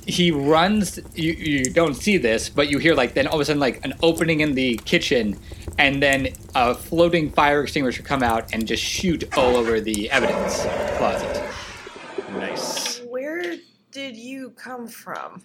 he 0.08 0.32
runs. 0.32 1.00
You, 1.14 1.34
you 1.34 1.66
don't 1.66 1.94
see 1.94 2.18
this, 2.18 2.50
but 2.50 2.70
you 2.70 2.80
hear 2.80 2.96
like 2.96 3.14
then 3.14 3.28
all 3.28 3.36
of 3.36 3.42
a 3.42 3.46
sudden 3.46 3.60
like 3.60 3.86
an 3.86 3.94
opening 4.02 4.40
in 4.40 4.56
the 4.56 4.78
kitchen, 4.86 5.38
and 5.78 6.02
then 6.02 6.30
a 6.56 6.74
floating 6.74 7.30
fire 7.30 7.62
extinguisher 7.62 8.02
come 8.02 8.24
out 8.24 8.54
and 8.54 8.68
just 8.68 8.84
shoot 8.84 9.38
all 9.38 9.56
over 9.56 9.80
the 9.80 10.10
evidence 10.10 10.64
closet. 10.98 11.44
Nice. 12.32 13.02
Where 13.02 13.58
did 13.92 14.18
you 14.18 14.50
come 14.52 14.88
from? 14.88 15.44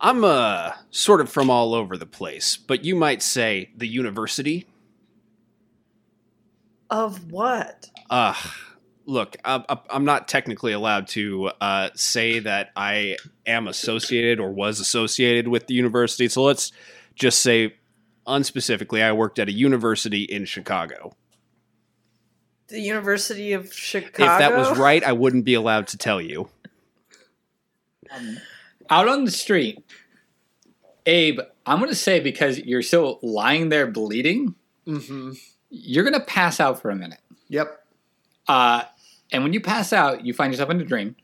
I'm 0.00 0.24
uh 0.24 0.72
sort 0.90 1.20
of 1.20 1.30
from 1.30 1.48
all 1.48 1.74
over 1.74 1.96
the 1.96 2.06
place, 2.06 2.56
but 2.56 2.84
you 2.84 2.94
might 2.94 3.22
say 3.22 3.70
the 3.76 3.88
university. 3.88 4.66
Of 6.90 7.32
what? 7.32 7.90
Uh 8.10 8.34
look, 9.08 9.36
I, 9.44 9.64
I- 9.68 9.78
I'm 9.90 10.04
not 10.04 10.28
technically 10.28 10.72
allowed 10.72 11.08
to 11.08 11.46
uh, 11.60 11.88
say 11.94 12.38
that 12.40 12.70
I 12.76 13.16
am 13.46 13.66
associated 13.66 14.38
or 14.38 14.50
was 14.52 14.78
associated 14.78 15.48
with 15.48 15.66
the 15.66 15.74
university, 15.74 16.28
so 16.28 16.42
let's 16.44 16.70
just 17.14 17.40
say 17.40 17.74
unspecifically, 18.26 19.02
I 19.02 19.12
worked 19.12 19.38
at 19.38 19.48
a 19.48 19.52
university 19.52 20.22
in 20.22 20.44
Chicago. 20.44 21.14
The 22.68 22.80
University 22.80 23.54
of 23.54 23.72
Chicago. 23.72 24.30
If 24.30 24.38
that 24.40 24.54
was 24.54 24.78
right, 24.78 25.02
I 25.02 25.12
wouldn't 25.12 25.46
be 25.46 25.54
allowed 25.54 25.86
to 25.88 25.96
tell 25.96 26.20
you. 26.20 26.50
Out 28.90 29.08
on 29.08 29.24
the 29.24 29.30
street, 29.30 29.82
Abe, 31.06 31.40
I'm 31.66 31.78
gonna 31.80 31.94
say 31.94 32.20
because 32.20 32.58
you're 32.58 32.82
still 32.82 33.18
lying 33.22 33.70
there 33.70 33.86
bleeding, 33.86 34.54
Mm-hmm. 34.86 35.32
you're 35.70 36.04
gonna 36.04 36.20
pass 36.20 36.60
out 36.60 36.80
for 36.80 36.90
a 36.90 36.96
minute. 36.96 37.20
Yep. 37.48 37.84
Uh, 38.46 38.82
and 39.32 39.42
when 39.42 39.52
you 39.52 39.60
pass 39.60 39.92
out, 39.92 40.24
you 40.24 40.32
find 40.32 40.52
yourself 40.52 40.70
in 40.70 40.80
a 40.80 40.84
dream. 40.84 41.16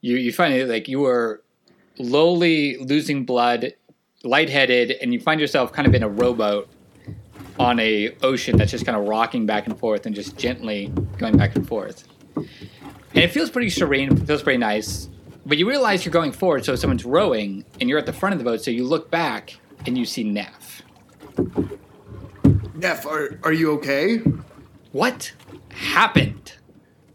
You 0.00 0.16
you 0.16 0.32
find 0.32 0.54
it 0.54 0.68
like 0.68 0.88
you 0.88 1.04
are 1.06 1.42
lowly 1.98 2.76
losing 2.78 3.24
blood, 3.24 3.72
lightheaded, 4.22 4.92
and 5.00 5.12
you 5.12 5.20
find 5.20 5.40
yourself 5.40 5.72
kind 5.72 5.86
of 5.88 5.94
in 5.94 6.02
a 6.02 6.08
rowboat 6.08 6.68
on 7.58 7.78
a 7.78 8.14
ocean 8.22 8.56
that's 8.56 8.70
just 8.70 8.84
kind 8.84 8.98
of 8.98 9.06
rocking 9.06 9.46
back 9.46 9.66
and 9.66 9.78
forth 9.78 10.06
and 10.06 10.14
just 10.14 10.36
gently 10.36 10.92
going 11.18 11.36
back 11.36 11.54
and 11.54 11.66
forth. 11.66 12.06
And 12.36 13.22
it 13.22 13.30
feels 13.30 13.50
pretty 13.50 13.70
serene. 13.70 14.12
It 14.12 14.26
feels 14.26 14.42
pretty 14.42 14.58
nice. 14.58 15.08
But 15.46 15.58
you 15.58 15.68
realize 15.68 16.04
you're 16.04 16.12
going 16.12 16.32
forward, 16.32 16.64
so 16.64 16.74
someone's 16.74 17.04
rowing, 17.04 17.64
and 17.80 17.88
you're 17.88 17.98
at 17.98 18.06
the 18.06 18.12
front 18.12 18.32
of 18.32 18.38
the 18.38 18.44
boat. 18.44 18.62
So 18.62 18.70
you 18.70 18.84
look 18.84 19.10
back 19.10 19.58
and 19.86 19.96
you 19.96 20.04
see 20.04 20.24
Neff. 20.24 20.82
Neff, 22.74 23.06
are 23.06 23.38
are 23.42 23.52
you 23.52 23.72
okay? 23.72 24.18
What 24.92 25.32
happened? 25.70 26.53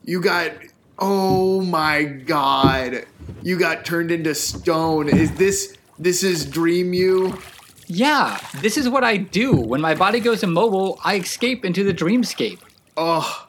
You 0.10 0.20
got 0.22 0.54
oh 0.98 1.62
my 1.62 2.02
god. 2.04 3.06
You 3.44 3.60
got 3.60 3.86
turned 3.86 4.10
into 4.10 4.34
stone. 4.34 5.08
Is 5.08 5.32
this 5.34 5.78
this 6.00 6.24
is 6.24 6.46
dream 6.48 6.94
you? 6.96 7.38
Yeah, 7.86 8.40
this 8.62 8.76
is 8.76 8.90
what 8.90 9.04
I 9.04 9.18
do. 9.18 9.56
When 9.56 9.82
my 9.82 9.94
body 9.94 10.20
goes 10.20 10.42
immobile, 10.42 11.00
I 11.04 11.18
escape 11.18 11.64
into 11.64 11.84
the 11.84 11.94
dreamscape. 11.94 12.58
Oh, 12.98 13.48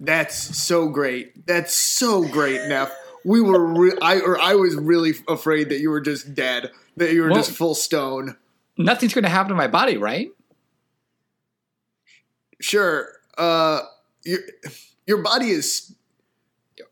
that's 0.00 0.36
so 0.58 0.90
great. 0.90 1.46
That's 1.46 1.72
so 1.72 2.28
great, 2.28 2.68
Neff. 2.68 2.92
We 3.24 3.40
were 3.40 3.64
re- 3.72 3.98
I 4.02 4.20
or 4.20 4.38
I 4.38 4.54
was 4.54 4.74
really 4.76 5.14
afraid 5.28 5.70
that 5.70 5.78
you 5.80 5.88
were 5.88 6.02
just 6.02 6.34
dead. 6.34 6.72
That 6.98 7.14
you 7.14 7.22
were 7.22 7.28
Well- 7.30 7.38
just 7.38 7.52
full 7.52 7.74
stone. 7.74 8.36
Nothing's 8.76 9.14
going 9.14 9.24
to 9.24 9.30
happen 9.30 9.48
to 9.48 9.54
my 9.54 9.68
body, 9.68 9.96
right? 9.96 10.28
Sure. 12.60 13.08
Uh 13.38 13.80
your 14.24 14.40
your 15.06 15.18
body 15.22 15.50
is 15.50 15.94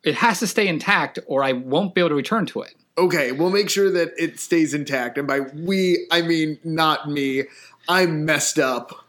It 0.02 0.14
has 0.16 0.38
to 0.40 0.46
stay 0.46 0.66
intact 0.66 1.18
or 1.26 1.42
I 1.42 1.52
won't 1.52 1.94
be 1.94 2.00
able 2.00 2.10
to 2.10 2.14
return 2.14 2.46
to 2.46 2.62
it. 2.62 2.74
okay. 2.98 3.32
We'll 3.32 3.50
make 3.50 3.70
sure 3.70 3.90
that 3.90 4.12
it 4.18 4.40
stays 4.40 4.74
intact. 4.74 5.18
And 5.18 5.26
by 5.26 5.40
we, 5.40 6.06
I 6.10 6.22
mean 6.22 6.58
not 6.64 7.08
me. 7.10 7.44
I'm 7.88 8.24
messed 8.24 8.58
up. 8.58 9.06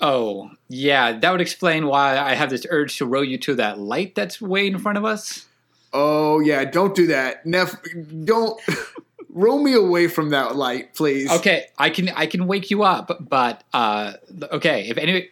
Oh, 0.00 0.50
yeah, 0.68 1.18
that 1.18 1.30
would 1.32 1.40
explain 1.40 1.86
why 1.86 2.16
I 2.18 2.34
have 2.34 2.50
this 2.50 2.64
urge 2.70 2.98
to 2.98 3.06
row 3.06 3.20
you 3.20 3.36
to 3.38 3.56
that 3.56 3.80
light 3.80 4.14
that's 4.14 4.40
way 4.40 4.66
in 4.68 4.78
front 4.78 4.96
of 4.96 5.04
us. 5.04 5.46
Oh 5.92 6.38
yeah, 6.40 6.64
don't 6.64 6.94
do 6.94 7.08
that. 7.08 7.44
Neff, 7.46 7.74
don't 8.24 8.60
row 9.30 9.58
me 9.58 9.72
away 9.74 10.06
from 10.06 10.30
that 10.30 10.54
light, 10.54 10.94
please. 10.94 11.30
Okay, 11.32 11.66
I 11.78 11.90
can 11.90 12.10
I 12.10 12.26
can 12.26 12.46
wake 12.46 12.70
you 12.70 12.82
up, 12.84 13.10
but 13.28 13.64
uh 13.72 14.12
okay, 14.52 14.86
if 14.88 14.98
any 14.98 15.30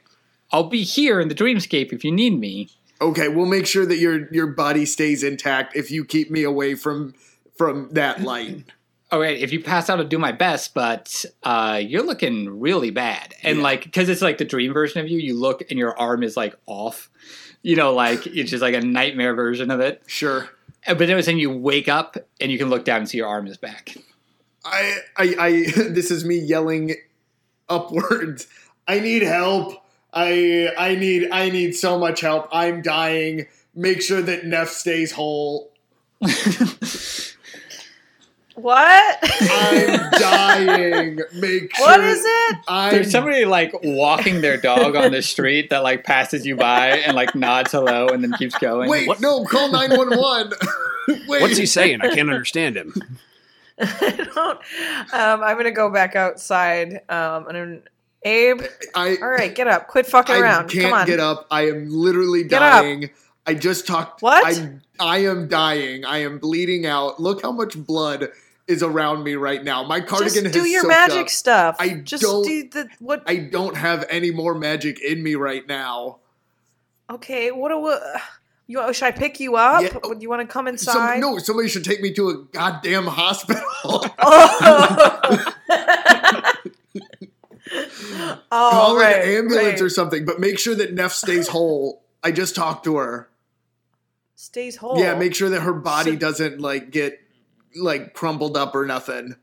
I'll 0.50 0.68
be 0.68 0.82
here 0.82 1.20
in 1.20 1.28
the 1.28 1.34
dreamscape 1.34 1.92
if 1.92 2.04
you 2.04 2.10
need 2.10 2.38
me. 2.40 2.70
Okay, 3.00 3.28
we'll 3.28 3.46
make 3.46 3.66
sure 3.66 3.84
that 3.86 3.96
your 3.98 4.32
your 4.32 4.46
body 4.46 4.86
stays 4.86 5.22
intact 5.22 5.76
if 5.76 5.90
you 5.90 6.04
keep 6.04 6.30
me 6.30 6.42
away 6.42 6.74
from 6.74 7.14
from 7.56 7.88
that 7.92 8.22
light. 8.22 8.64
All 9.12 9.20
right, 9.20 9.38
if 9.38 9.52
you 9.52 9.62
pass 9.62 9.88
out, 9.88 10.00
I'll 10.00 10.04
do 10.04 10.18
my 10.18 10.32
best, 10.32 10.74
but 10.74 11.24
uh, 11.44 11.80
you're 11.80 12.02
looking 12.02 12.58
really 12.58 12.90
bad. 12.90 13.34
And 13.44 13.58
Yeah. 13.58 13.62
like, 13.62 13.84
because 13.84 14.08
it's 14.08 14.20
like 14.20 14.38
the 14.38 14.44
dream 14.44 14.72
version 14.72 15.00
of 15.00 15.06
you, 15.08 15.18
you 15.20 15.38
look 15.38 15.62
and 15.70 15.78
your 15.78 15.96
arm 15.96 16.24
is 16.24 16.36
like 16.36 16.56
off. 16.66 17.08
You 17.62 17.76
know, 17.76 17.94
like 17.94 18.26
it's 18.26 18.50
just 18.50 18.62
like 18.62 18.74
a 18.74 18.80
nightmare 18.80 19.34
version 19.34 19.70
of 19.70 19.78
it. 19.78 20.02
Sure. 20.06 20.48
Uh, 20.86 20.94
But 20.94 21.06
then 21.06 21.16
when 21.24 21.38
you 21.38 21.50
wake 21.50 21.88
up 21.88 22.16
and 22.40 22.50
you 22.50 22.58
can 22.58 22.68
look 22.68 22.84
down 22.84 22.98
and 23.00 23.08
see 23.08 23.18
your 23.18 23.28
arm 23.28 23.46
is 23.46 23.56
back. 23.56 23.94
I 24.64 24.98
I 25.16 25.34
I 25.38 25.50
this 25.90 26.10
is 26.10 26.24
me 26.24 26.38
yelling 26.38 26.96
upwards. 27.68 28.48
I 28.88 28.98
need 29.00 29.22
help. 29.22 29.82
I 30.16 30.72
I 30.78 30.94
need 30.94 31.28
I 31.30 31.50
need 31.50 31.76
so 31.76 31.98
much 31.98 32.22
help. 32.22 32.48
I'm 32.50 32.80
dying. 32.82 33.46
Make 33.74 34.00
sure 34.00 34.22
that 34.22 34.46
Neff 34.46 34.70
stays 34.70 35.12
whole. 35.12 35.70
What? 38.54 39.18
I'm 39.22 40.10
dying. 40.18 41.20
Make 41.34 41.76
sure 41.76 41.86
what 41.86 42.00
is 42.00 42.22
it? 42.24 42.56
I'm 42.66 42.94
There's 42.94 43.10
somebody 43.10 43.44
like 43.44 43.74
walking 43.82 44.40
their 44.40 44.56
dog 44.56 44.96
on 44.96 45.12
the 45.12 45.20
street 45.20 45.68
that 45.68 45.82
like 45.82 46.04
passes 46.04 46.46
you 46.46 46.56
by 46.56 46.88
and 46.88 47.14
like 47.14 47.34
nods 47.34 47.72
hello 47.72 48.08
and 48.08 48.24
then 48.24 48.32
keeps 48.32 48.56
going. 48.56 48.88
Wait, 48.88 49.06
What? 49.08 49.20
no, 49.20 49.44
call 49.44 49.70
911. 49.70 50.52
Wait. 51.28 51.42
What's 51.42 51.58
he 51.58 51.66
saying? 51.66 52.00
I 52.00 52.14
can't 52.14 52.30
understand 52.30 52.76
him. 52.78 52.94
I 53.78 54.26
don't. 54.34 54.58
Um, 55.12 55.42
I'm 55.44 55.56
gonna 55.58 55.70
go 55.70 55.90
back 55.90 56.16
outside. 56.16 57.02
Um, 57.10 57.46
and 57.48 57.56
then, 57.56 57.82
Abe, 58.26 58.62
I 58.94 59.16
all 59.22 59.28
right, 59.28 59.54
get 59.54 59.68
up. 59.68 59.86
Quit 59.86 60.04
fucking 60.06 60.34
I 60.34 60.38
around. 60.40 60.68
can't 60.68 60.84
Come 60.90 60.92
on. 61.00 61.06
get 61.06 61.20
up. 61.20 61.46
I 61.50 61.68
am 61.68 61.88
literally 61.88 62.42
Get 62.44 62.60
up. 62.60 62.82
dying. 62.82 63.10
I 63.46 63.54
just 63.54 63.86
talked. 63.86 64.20
What? 64.22 64.44
I, 64.44 64.70
I 64.98 65.18
am 65.18 65.46
dying. 65.46 66.04
I 66.04 66.18
am 66.18 66.38
bleeding 66.38 66.86
out. 66.86 67.20
Look 67.20 67.42
how 67.42 67.52
much 67.52 67.76
blood 67.78 68.30
is 68.66 68.82
around 68.82 69.22
me 69.22 69.34
right 69.36 69.62
now. 69.62 69.84
My 69.84 70.00
cardigan. 70.00 70.42
Just 70.42 70.54
do 70.54 70.58
has 70.62 70.70
your 70.72 70.88
magic 70.88 71.26
up. 71.26 71.28
stuff. 71.30 71.76
I 71.78 71.90
Just 71.94 72.24
don't- 72.24 72.44
do 72.44 72.68
the 72.68 72.88
what? 72.98 73.22
I 73.28 73.36
don't 73.36 73.76
have 73.76 74.04
any 74.10 74.32
more 74.32 74.54
magic 74.56 75.00
in 75.00 75.22
me 75.22 75.36
right 75.36 75.64
now. 75.68 76.18
okay, 77.08 77.52
what 77.52 77.68
do 77.68 77.78
we, 77.78 77.94
you? 78.66 78.92
Should 78.92 79.04
I 79.06 79.12
pick 79.12 79.38
you 79.38 79.54
up? 79.54 79.82
Yeah. 79.82 79.96
Would 80.02 80.20
you 80.20 80.28
want 80.28 80.42
to 80.42 80.48
come 80.52 80.64
Some, 80.66 80.72
inside? 80.72 81.20
no, 81.20 81.38
somebody 81.38 81.68
should 81.68 81.84
take 81.84 82.02
me 82.02 82.12
to 82.14 82.30
a 82.30 82.42
goddamn 82.46 83.06
hospital. 83.06 83.62
Oh. 83.84 85.52
oh, 87.72 88.38
Call 88.50 88.96
right, 88.96 89.16
an 89.16 89.28
ambulance 89.28 89.66
right. 89.66 89.80
or 89.80 89.88
something, 89.88 90.24
but 90.24 90.40
make 90.40 90.58
sure 90.58 90.74
that 90.74 90.92
Neff 90.94 91.12
stays 91.12 91.48
whole. 91.56 92.02
I 92.22 92.32
just 92.32 92.54
talked 92.56 92.84
to 92.84 92.96
her. 92.96 93.28
stays 94.34 94.76
whole. 94.76 94.98
Yeah, 94.98 95.14
make 95.14 95.34
sure 95.34 95.50
that 95.50 95.60
her 95.60 95.72
body 95.72 96.12
So- 96.12 96.18
doesn't 96.18 96.60
like 96.60 96.90
get 96.90 97.20
like 97.76 98.14
crumpled 98.14 98.56
up 98.56 98.74
or 98.74 98.86
nothing. 98.86 99.36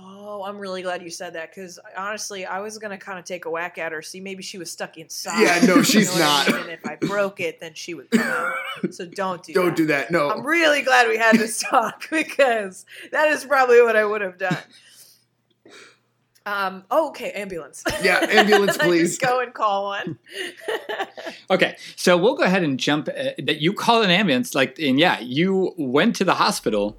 Oh, 0.00 0.44
I'm 0.44 0.58
really 0.58 0.82
glad 0.82 1.02
you 1.02 1.10
said 1.10 1.32
that 1.34 1.52
because 1.52 1.80
honestly, 1.96 2.46
I 2.46 2.60
was 2.60 2.78
gonna 2.78 2.98
kind 2.98 3.18
of 3.18 3.24
take 3.24 3.46
a 3.46 3.50
whack 3.50 3.78
at 3.78 3.90
her, 3.90 4.00
see 4.00 4.20
maybe 4.20 4.44
she 4.44 4.56
was 4.56 4.70
stuck 4.70 4.96
inside. 4.96 5.40
Yeah, 5.40 5.66
no, 5.66 5.76
You 5.78 5.82
she's 5.82 6.14
know 6.16 6.22
what 6.22 6.30
I 6.30 6.50
not. 6.52 6.52
mean? 6.52 6.62
And 6.62 6.70
if 6.70 6.86
I 6.86 6.94
broke 6.96 7.40
it, 7.40 7.58
then 7.58 7.72
she 7.74 7.94
would 7.94 8.08
come 8.10 8.20
out. 8.20 8.94
So 8.94 9.06
don't 9.06 9.42
do 9.42 9.52
Don't 9.54 9.66
that. 9.70 9.76
do 9.76 9.86
that. 9.86 10.10
No. 10.12 10.30
I'm 10.30 10.46
really 10.46 10.82
glad 10.82 11.08
we 11.08 11.16
had 11.16 11.36
this 11.36 11.58
talk 11.60 12.08
because 12.10 12.86
that 13.10 13.28
is 13.30 13.44
probably 13.44 13.82
what 13.82 13.96
I 13.96 14.04
would 14.04 14.20
have 14.20 14.38
done. 14.38 14.56
Um. 16.48 16.84
Oh, 16.90 17.08
okay. 17.10 17.30
Ambulance. 17.32 17.84
Yeah, 18.02 18.18
ambulance, 18.30 18.78
please. 18.78 19.18
Just 19.18 19.20
go 19.20 19.40
and 19.40 19.52
call 19.52 19.84
one. 19.84 20.18
Okay, 21.50 21.76
so 21.96 22.16
we'll 22.18 22.34
go 22.34 22.42
ahead 22.42 22.62
and 22.62 22.78
jump. 22.78 23.08
Uh, 23.08 23.30
that 23.38 23.60
you 23.62 23.72
call 23.72 24.02
an 24.02 24.10
ambulance, 24.10 24.54
like, 24.54 24.78
and 24.78 24.98
yeah, 24.98 25.18
you 25.20 25.74
went 25.78 26.14
to 26.16 26.24
the 26.24 26.34
hospital. 26.34 26.98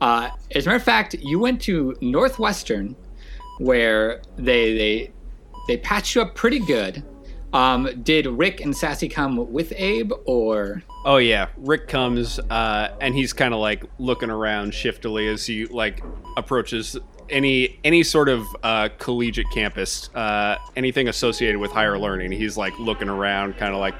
Uh, 0.00 0.30
as 0.50 0.66
a 0.66 0.68
matter 0.68 0.76
of 0.76 0.82
fact, 0.82 1.14
you 1.14 1.38
went 1.38 1.60
to 1.62 1.96
Northwestern, 2.00 2.96
where 3.58 4.20
they 4.36 4.76
they 4.76 5.12
they 5.68 5.76
patched 5.76 6.16
you 6.16 6.22
up 6.22 6.34
pretty 6.34 6.58
good. 6.58 7.04
Um, 7.52 8.02
did 8.02 8.26
Rick 8.26 8.60
and 8.60 8.76
Sassy 8.76 9.08
come 9.08 9.52
with 9.52 9.72
Abe, 9.76 10.12
or 10.24 10.82
Oh 11.04 11.18
yeah, 11.18 11.48
Rick 11.56 11.86
comes 11.86 12.40
uh, 12.50 12.96
and 13.00 13.14
he's 13.14 13.32
kind 13.32 13.54
of 13.54 13.60
like 13.60 13.84
looking 13.98 14.30
around 14.30 14.74
shiftily 14.74 15.28
as 15.28 15.46
he 15.46 15.66
like 15.66 16.02
approaches 16.36 16.96
any 17.30 17.78
any 17.84 18.02
sort 18.02 18.28
of 18.28 18.44
uh, 18.62 18.88
collegiate 18.98 19.50
campus, 19.52 20.10
uh, 20.14 20.56
anything 20.76 21.08
associated 21.08 21.58
with 21.58 21.72
higher 21.72 21.98
learning. 21.98 22.32
He's 22.32 22.56
like 22.56 22.78
looking 22.78 23.08
around, 23.08 23.56
kind 23.56 23.74
of 23.74 23.80
like 23.80 23.94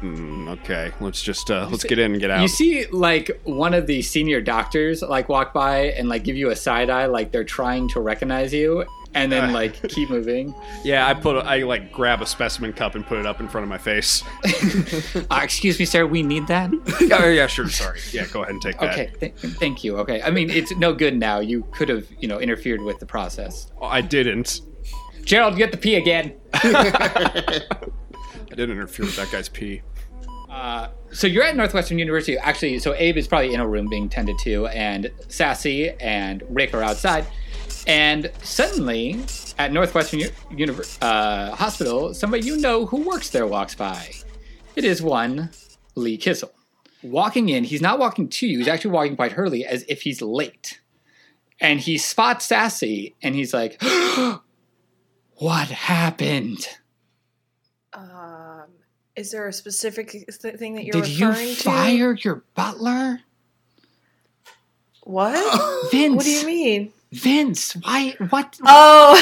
Mm, 0.00 0.48
okay, 0.48 0.92
let's 1.00 1.22
just 1.22 1.50
uh, 1.50 1.68
let's 1.70 1.84
get 1.84 1.98
in 1.98 2.12
and 2.12 2.20
get 2.20 2.30
out. 2.30 2.42
You 2.42 2.48
see, 2.48 2.86
like 2.86 3.30
one 3.44 3.74
of 3.74 3.86
the 3.86 4.02
senior 4.02 4.40
doctors, 4.40 5.02
like 5.02 5.28
walk 5.28 5.52
by 5.52 5.88
and 5.90 6.08
like 6.08 6.24
give 6.24 6.36
you 6.36 6.50
a 6.50 6.56
side 6.56 6.90
eye, 6.90 7.06
like 7.06 7.32
they're 7.32 7.44
trying 7.44 7.88
to 7.90 8.00
recognize 8.00 8.52
you, 8.52 8.84
and 9.14 9.30
then 9.30 9.52
like 9.60 9.80
keep 9.88 10.10
moving. 10.10 10.54
yeah, 10.82 11.06
I 11.06 11.14
put 11.14 11.36
a, 11.36 11.40
I 11.40 11.58
like 11.62 11.92
grab 11.92 12.20
a 12.20 12.26
specimen 12.26 12.72
cup 12.72 12.94
and 12.94 13.06
put 13.06 13.18
it 13.18 13.26
up 13.26 13.40
in 13.40 13.48
front 13.48 13.62
of 13.62 13.68
my 13.68 13.78
face. 13.78 14.22
Uh, 15.30 15.40
excuse 15.42 15.78
me, 15.78 15.84
sir, 15.84 16.06
we 16.06 16.22
need 16.22 16.46
that. 16.46 16.70
oh 17.12 17.28
yeah, 17.28 17.46
sure. 17.46 17.68
Sorry. 17.68 17.98
Yeah, 18.12 18.26
go 18.26 18.42
ahead 18.42 18.52
and 18.52 18.62
take 18.62 18.78
that. 18.78 18.92
Okay, 18.92 19.12
th- 19.18 19.34
thank 19.58 19.82
you. 19.82 19.96
Okay, 19.98 20.22
I 20.22 20.30
mean 20.30 20.50
it's 20.50 20.74
no 20.76 20.92
good 20.92 21.16
now. 21.16 21.40
You 21.40 21.66
could 21.72 21.88
have, 21.88 22.06
you 22.18 22.28
know, 22.28 22.40
interfered 22.40 22.82
with 22.82 22.98
the 22.98 23.06
process. 23.06 23.70
Oh, 23.80 23.86
I 23.86 24.00
didn't. 24.00 24.60
Gerald, 25.24 25.56
get 25.56 25.72
the 25.72 25.78
pee 25.78 25.94
again. 25.96 26.34
I 26.52 27.62
didn't 28.50 28.72
interfere 28.72 29.06
with 29.06 29.16
that 29.16 29.30
guy's 29.30 29.48
pee. 29.48 29.82
Uh, 30.50 30.88
so 31.12 31.26
you're 31.26 31.42
at 31.42 31.56
Northwestern 31.56 31.98
University. 31.98 32.38
Actually, 32.38 32.78
so 32.78 32.94
Abe 32.94 33.16
is 33.16 33.26
probably 33.26 33.54
in 33.54 33.60
a 33.60 33.66
room 33.66 33.88
being 33.88 34.08
tended 34.08 34.38
to, 34.40 34.66
and 34.68 35.10
Sassy 35.28 35.90
and 36.00 36.42
Rick 36.48 36.74
are 36.74 36.82
outside. 36.82 37.26
And 37.86 38.30
suddenly, 38.42 39.20
at 39.58 39.72
Northwestern 39.72 40.20
U- 40.20 40.30
Univer- 40.50 40.98
uh, 41.02 41.54
Hospital, 41.54 42.14
somebody 42.14 42.46
you 42.46 42.56
know 42.56 42.86
who 42.86 43.06
works 43.06 43.30
there 43.30 43.46
walks 43.46 43.74
by. 43.74 44.10
It 44.76 44.84
is 44.84 45.02
one 45.02 45.50
Lee 45.94 46.16
Kissel. 46.16 46.50
Walking 47.02 47.50
in, 47.50 47.64
he's 47.64 47.82
not 47.82 47.98
walking 47.98 48.28
to 48.30 48.46
you, 48.46 48.58
he's 48.58 48.68
actually 48.68 48.92
walking 48.92 49.16
quite 49.16 49.32
hurriedly 49.32 49.64
as 49.66 49.84
if 49.88 50.02
he's 50.02 50.22
late. 50.22 50.80
And 51.60 51.78
he 51.78 51.98
spots 51.98 52.46
Sassy, 52.46 53.14
and 53.22 53.34
he's 53.34 53.52
like, 53.52 53.80
What 55.36 55.68
happened? 55.68 56.66
Um, 57.92 58.64
is 59.14 59.30
there 59.30 59.46
a 59.46 59.52
specific 59.52 60.10
th- 60.10 60.56
thing 60.56 60.74
that 60.74 60.84
you're 60.84 60.92
Did 61.02 61.08
you 61.08 61.28
referring 61.28 61.48
to? 61.54 61.62
fire 61.62 62.14
your 62.14 62.44
butler? 62.54 63.20
What? 65.02 65.90
Vince. 65.92 66.16
what 66.16 66.24
do 66.24 66.30
you 66.30 66.46
mean? 66.46 66.92
Vince, 67.14 67.74
why? 67.74 68.16
What? 68.30 68.58
Oh, 68.64 69.14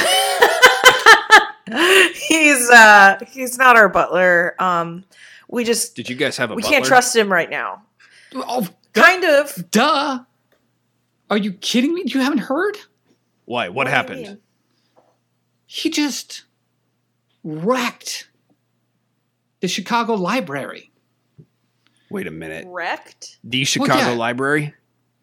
he's 2.14 2.70
uh 2.70 3.18
he's 3.28 3.59
not 3.59 3.76
our 3.76 3.88
butler. 3.88 4.55
Um, 4.59 5.05
we 5.48 5.64
just 5.64 5.94
Did 5.94 6.09
you 6.09 6.16
guys 6.16 6.37
have 6.38 6.50
a? 6.50 6.55
we 6.55 6.62
butler? 6.62 6.74
can't 6.76 6.85
trust 6.87 7.14
him 7.14 7.31
right 7.31 7.50
now. 7.50 7.83
Oh, 8.35 8.66
Kind 8.94 9.24
of. 9.24 9.70
duh. 9.70 10.20
Are 11.31 11.37
you 11.37 11.52
kidding 11.52 11.94
me? 11.94 12.05
You 12.07 12.20
haven't 12.20 12.38
heard? 12.38 12.76
Why? 13.44 13.68
What, 13.68 13.85
do 13.85 13.90
you 13.90 13.96
happened? 13.96 14.38
He 15.66 15.90
just 15.90 16.44
wrecked 17.44 18.28
the 19.61 19.68
Chicago 19.68 20.14
Library. 20.14 20.90
Wait 22.11 22.26
a 22.26 22.31
minute. 22.31 22.66
Wrecked? 22.68 23.38
The 23.44 23.64
Chicago 23.64 24.11
yeah. 24.11 24.16
Library. 24.16 24.74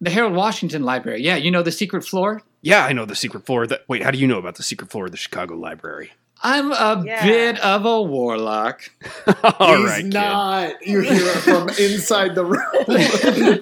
The 0.02 0.10
Harold 0.10 0.34
Washington 0.34 0.84
Library. 0.84 1.22
Yeah, 1.24 1.36
you 1.36 1.52
know 1.52 1.62
the 1.62 1.72
secret 1.72 2.06
floor? 2.06 2.42
Yeah, 2.62 2.86
I 2.86 2.94
know 2.94 3.06
the 3.06 3.16
secret 3.16 3.46
floor. 3.46 3.68
That 3.68 3.84
wait, 3.88 4.02
how 4.04 4.12
do 4.12 4.18
you 4.18 4.28
know 4.28 4.38
about 4.40 4.56
the 4.56 4.64
secret 4.64 4.90
floor 4.92 5.06
of 5.06 5.12
the 5.12 5.18
Chicago 5.18 5.56
Library? 5.56 6.12
I'm 6.42 6.72
a 6.72 7.04
Yeah. 7.06 7.22
bit 7.26 7.60
of 7.60 7.86
a 7.86 8.02
warlock. 8.02 8.90
All 9.60 9.76
He's 9.78 9.86
right, 9.86 10.04
kid. 10.04 10.14
not. 10.14 10.88
You 10.88 11.02
hear 11.02 11.16
it 11.28 11.38
from 11.40 11.68
inside 11.80 12.36
the 12.36 12.46
room. 12.46 13.60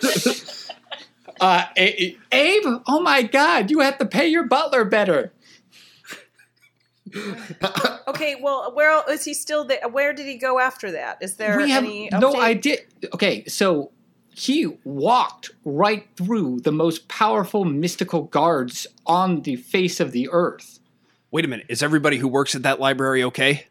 Uh, 1.39 1.65
A- 1.77 2.03
A- 2.03 2.17
Abe, 2.35 2.81
oh 2.87 2.99
my 2.99 3.21
God, 3.21 3.69
you 3.69 3.81
have 3.81 3.99
to 3.99 4.07
pay 4.07 4.27
your 4.27 4.47
butler 4.47 4.83
better. 4.83 5.31
Okay, 8.07 8.35
well, 8.41 8.71
where 8.73 9.03
is 9.11 9.23
he 9.23 9.35
still 9.35 9.63
there? 9.63 9.87
Where 9.87 10.13
did 10.13 10.25
he 10.25 10.37
go 10.37 10.57
after 10.59 10.91
that? 10.93 11.19
Is 11.21 11.35
there 11.35 11.57
we 11.57 11.69
have 11.69 11.83
any 11.83 12.09
no 12.11 12.33
update? 12.33 12.39
idea. 12.39 12.77
Okay, 13.13 13.45
so 13.45 13.91
he 14.39 14.67
walked 14.83 15.49
right 15.65 16.07
through 16.15 16.59
the 16.59 16.71
most 16.71 17.07
powerful 17.07 17.65
mystical 17.65 18.23
guards 18.23 18.85
on 19.07 19.41
the 19.41 19.55
face 19.55 19.99
of 19.99 20.11
the 20.11 20.29
earth. 20.31 20.77
Wait 21.31 21.43
a 21.43 21.47
minute. 21.47 21.65
Is 21.69 21.81
everybody 21.81 22.17
who 22.17 22.27
works 22.27 22.53
at 22.53 22.61
that 22.61 22.79
library 22.79 23.23
okay? 23.23 23.65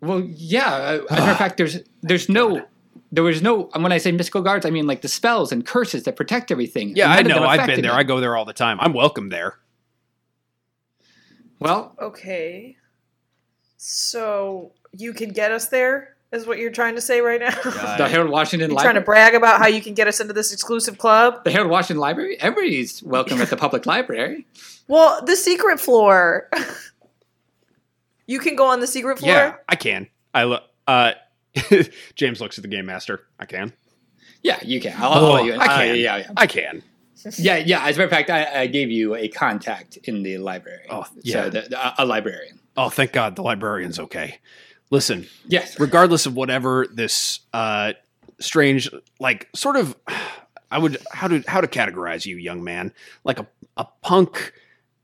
Well, 0.00 0.20
yeah. 0.26 0.66
uh, 0.74 1.00
As 1.08 1.18
a 1.18 1.20
matter 1.20 1.30
of 1.32 1.38
fact, 1.44 1.56
there's 1.56 1.78
there's 2.02 2.28
no 2.28 2.66
there 3.12 3.22
was 3.22 3.42
no. 3.42 3.70
and 3.74 3.82
When 3.84 3.92
I 3.92 3.98
say 3.98 4.10
mystical 4.10 4.42
guards, 4.42 4.66
I 4.66 4.70
mean 4.70 4.88
like 4.88 5.02
the 5.02 5.08
spells 5.08 5.52
and 5.52 5.64
curses 5.64 6.02
that 6.02 6.16
protect 6.16 6.50
everything. 6.50 6.96
Yeah, 6.96 7.06
None 7.14 7.18
I 7.18 7.22
know. 7.22 7.44
I've 7.44 7.66
been 7.66 7.80
there. 7.80 7.92
me. 7.92 7.98
I 7.98 8.02
go 8.02 8.18
there 8.20 8.36
all 8.36 8.44
the 8.44 8.52
time. 8.52 8.78
I'm 8.80 8.92
welcome 8.92 9.28
there. 9.28 9.58
Well, 11.60 11.94
Okay. 12.00 12.76
So 13.76 14.72
you 14.92 15.12
can 15.12 15.30
get 15.30 15.52
us 15.52 15.68
there, 15.68 16.13
is 16.34 16.46
what 16.46 16.58
you're 16.58 16.70
trying 16.70 16.94
to 16.96 17.00
say 17.00 17.20
right 17.20 17.40
now? 17.40 17.50
the 17.96 18.08
Harold 18.10 18.30
Washington 18.30 18.70
Library. 18.70 18.84
You're 18.84 18.92
trying 18.92 18.94
to 19.02 19.04
brag 19.04 19.34
about 19.34 19.58
how 19.60 19.66
you 19.66 19.80
can 19.80 19.94
get 19.94 20.06
us 20.08 20.20
into 20.20 20.32
this 20.32 20.52
exclusive 20.52 20.98
club? 20.98 21.44
the 21.44 21.50
Harold 21.50 21.70
Washington 21.70 22.00
Library. 22.00 22.36
Everybody's 22.40 23.02
welcome 23.02 23.40
at 23.40 23.50
the 23.50 23.56
public 23.56 23.86
library. 23.86 24.46
Well, 24.88 25.24
the 25.24 25.36
secret 25.36 25.80
floor. 25.80 26.48
you 28.26 28.38
can 28.38 28.56
go 28.56 28.66
on 28.66 28.80
the 28.80 28.86
secret 28.86 29.18
floor. 29.18 29.32
Yeah, 29.32 29.54
I 29.68 29.76
can. 29.76 30.08
I 30.32 30.44
look. 30.44 30.62
Uh, 30.86 31.12
James 32.14 32.40
looks 32.40 32.58
at 32.58 32.62
the 32.62 32.68
game 32.68 32.86
master. 32.86 33.22
I 33.38 33.46
can. 33.46 33.72
Yeah, 34.42 34.58
you 34.62 34.80
can. 34.80 34.94
I'll, 35.00 35.12
I'll 35.12 35.32
let 35.32 35.44
you 35.44 35.54
in. 35.54 35.60
I 35.60 35.64
Uh, 35.64 35.76
can. 35.78 35.96
yeah, 35.96 36.16
yeah, 36.18 36.30
I 36.36 36.46
can. 36.46 36.82
yeah, 37.38 37.56
yeah. 37.56 37.86
As 37.86 37.96
a 37.96 38.00
matter 38.00 38.04
of 38.04 38.10
fact, 38.10 38.28
I, 38.30 38.62
I 38.62 38.66
gave 38.66 38.90
you 38.90 39.14
a 39.14 39.28
contact 39.28 39.96
in 40.04 40.22
the 40.22 40.36
library. 40.38 40.84
Oh, 40.90 41.06
yeah. 41.22 41.44
so 41.44 41.50
the, 41.50 41.60
the- 41.62 42.02
a 42.02 42.04
librarian. 42.04 42.60
Oh, 42.76 42.88
thank 42.90 43.12
God, 43.12 43.36
the 43.36 43.42
librarian's 43.42 43.98
okay. 44.00 44.38
Listen, 44.94 45.26
Yes. 45.48 45.78
regardless 45.80 46.24
of 46.26 46.34
whatever 46.36 46.86
this 46.92 47.40
uh, 47.52 47.94
strange, 48.38 48.88
like, 49.18 49.48
sort 49.54 49.74
of, 49.76 49.96
I 50.70 50.78
would 50.78 50.98
how 51.12 51.26
to 51.28 51.42
how 51.48 51.60
to 51.60 51.66
categorize 51.66 52.24
you, 52.26 52.36
young 52.36 52.62
man, 52.62 52.92
like 53.24 53.40
a 53.40 53.46
a 53.76 53.86
punk. 54.02 54.52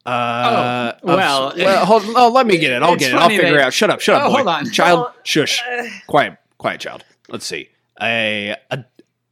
Uh, 0.06 0.92
Oh, 1.02 1.08
of- 1.12 1.16
well, 1.16 1.52
well, 1.56 1.84
hold, 1.90 2.02
oh, 2.16 2.30
let 2.30 2.46
me 2.46 2.56
get 2.56 2.72
it. 2.72 2.82
I'll 2.82 2.94
get 2.96 3.10
it. 3.12 3.16
I'll 3.16 3.28
figure 3.28 3.50
that- 3.50 3.54
it 3.54 3.60
out. 3.60 3.72
Shut 3.74 3.90
up, 3.90 4.00
shut 4.00 4.14
up, 4.16 4.22
Oh, 4.22 4.30
boy. 4.30 4.36
hold 4.36 4.48
on. 4.48 4.70
child. 4.70 4.98
Well, 5.00 5.14
shush. 5.24 5.60
uh, 5.68 5.84
quiet, 6.06 6.36
quiet, 6.58 6.80
child. 6.80 7.04
Let's 7.28 7.44
see. 7.46 7.68
A 8.00 8.54
a 8.70 8.84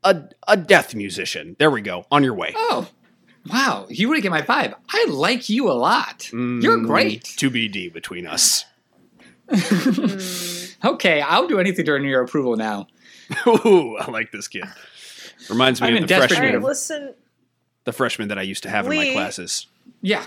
a 0.05 0.23
a 0.49 0.57
death 0.57 0.95
musician. 0.95 1.55
There 1.61 1.71
we 1.71 1.81
go. 1.83 2.05
On 2.11 2.23
your 2.25 2.35
way. 2.35 2.53
Oh, 2.57 2.89
wow. 3.51 3.87
You 3.89 4.09
really 4.11 4.23
get 4.23 4.31
my 4.33 4.43
vibe. 4.43 4.75
I 4.91 5.07
like 5.09 5.49
you 5.49 5.71
a 5.71 5.73
lot. 5.75 6.31
You're 6.33 6.79
Mm, 6.79 6.87
great. 6.87 7.25
To 7.39 7.49
BD 7.51 7.93
between 7.93 8.27
us. 8.27 8.65
Okay, 10.85 11.21
I'll 11.21 11.49
do 11.49 11.59
anything 11.59 11.85
to 11.87 11.91
earn 11.91 12.05
your 12.05 12.23
approval 12.23 12.55
now. 12.57 12.87
Ooh, 13.49 13.97
I 13.97 14.11
like 14.13 14.31
this 14.31 14.47
kid. 14.47 14.63
Reminds 15.51 15.81
me 15.81 15.89
I'm 15.89 15.97
of 16.03 16.09
the 16.09 16.15
freshman, 16.17 16.41
right, 16.41 16.55
need 16.55 16.63
listen, 16.63 17.15
the 17.85 17.93
freshman 17.93 18.29
that 18.29 18.39
I 18.39 18.43
used 18.43 18.63
to 18.63 18.71
have 18.71 18.87
in 18.87 18.95
my 18.97 19.13
classes. 19.13 19.67
Yeah. 20.03 20.25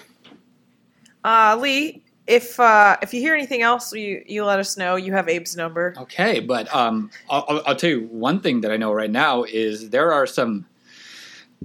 uh, 1.24 1.58
Lee. 1.60 2.04
If 2.28 2.60
uh, 2.60 2.98
if 3.02 3.14
you 3.14 3.20
hear 3.22 3.34
anything 3.34 3.62
else, 3.62 3.94
you 3.94 4.24
you 4.28 4.44
let 4.46 4.60
us 4.60 4.78
know. 4.78 4.96
You 4.96 5.12
have 5.14 5.28
Abe's 5.28 5.56
number. 5.56 5.96
Okay, 5.98 6.40
but 6.40 6.74
um, 6.74 7.10
I'll, 7.30 7.46
I'll- 7.48 7.64
I'll 7.68 7.76
tell 7.76 7.90
you 7.90 8.08
one 8.12 8.40
thing 8.42 8.62
that 8.62 8.72
I 8.72 8.78
know 8.78 8.92
right 8.94 9.10
now 9.10 9.44
is 9.44 9.90
there 9.90 10.12
are 10.14 10.28
some 10.28 10.66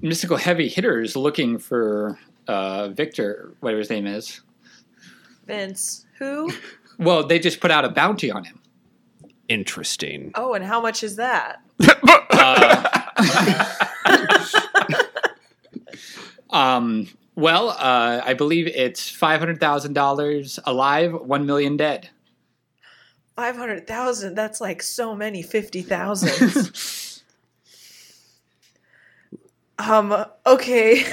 mystical 0.01 0.37
heavy 0.37 0.69
hitters 0.69 1.15
looking 1.17 1.59
for 1.59 2.19
uh, 2.49 2.89
Victor, 2.89 3.53
whatever 3.61 3.81
his 3.81 3.91
name 3.91 4.07
is. 4.07 4.41
Vince, 5.47 6.07
who? 6.19 6.53
Well, 6.99 7.27
they 7.27 7.39
just 7.39 7.61
put 7.61 7.71
out 7.71 7.85
a 7.85 7.91
bounty 7.91 8.31
on 8.31 8.45
him. 8.45 8.61
Interesting. 9.49 10.33
Oh, 10.35 10.55
and 10.55 10.65
how 10.65 10.81
much 10.81 11.03
is 11.03 11.17
that? 11.17 11.61
Um, 16.51 17.09
well, 17.35 17.71
uh, 17.71 18.23
I 18.25 18.35
believe 18.35 18.67
it's 18.67 19.11
five 19.11 19.41
hundred 19.41 19.61
thousand 19.61 19.93
dollars 19.93 20.59
alive, 20.65 21.13
one 21.13 21.47
million 21.47 21.77
dead. 21.77 22.09
Five 23.37 23.57
hundred 23.57 23.87
thousand. 23.87 24.35
That's 24.35 24.61
like 24.61 24.83
so 24.83 25.15
many 25.15 25.43
fifty 25.43 25.83
thousands. 25.83 27.23
um. 29.79 30.25
Okay. 30.47 31.05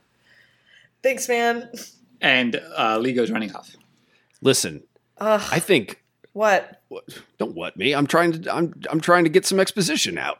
Thanks, 1.02 1.28
man. 1.28 1.70
and 2.20 2.60
uh, 2.78 2.98
Lee 2.98 3.12
goes 3.12 3.30
running 3.30 3.54
off. 3.54 3.74
Listen, 4.44 4.84
Ugh. 5.18 5.42
I 5.50 5.58
think 5.58 6.04
what? 6.34 6.82
don't 7.38 7.54
what 7.54 7.76
me. 7.76 7.94
I'm 7.94 8.06
trying 8.06 8.42
to 8.42 8.54
I'm 8.54 8.74
I'm 8.90 9.00
trying 9.00 9.24
to 9.24 9.30
get 9.30 9.46
some 9.46 9.58
exposition 9.58 10.18
out. 10.18 10.38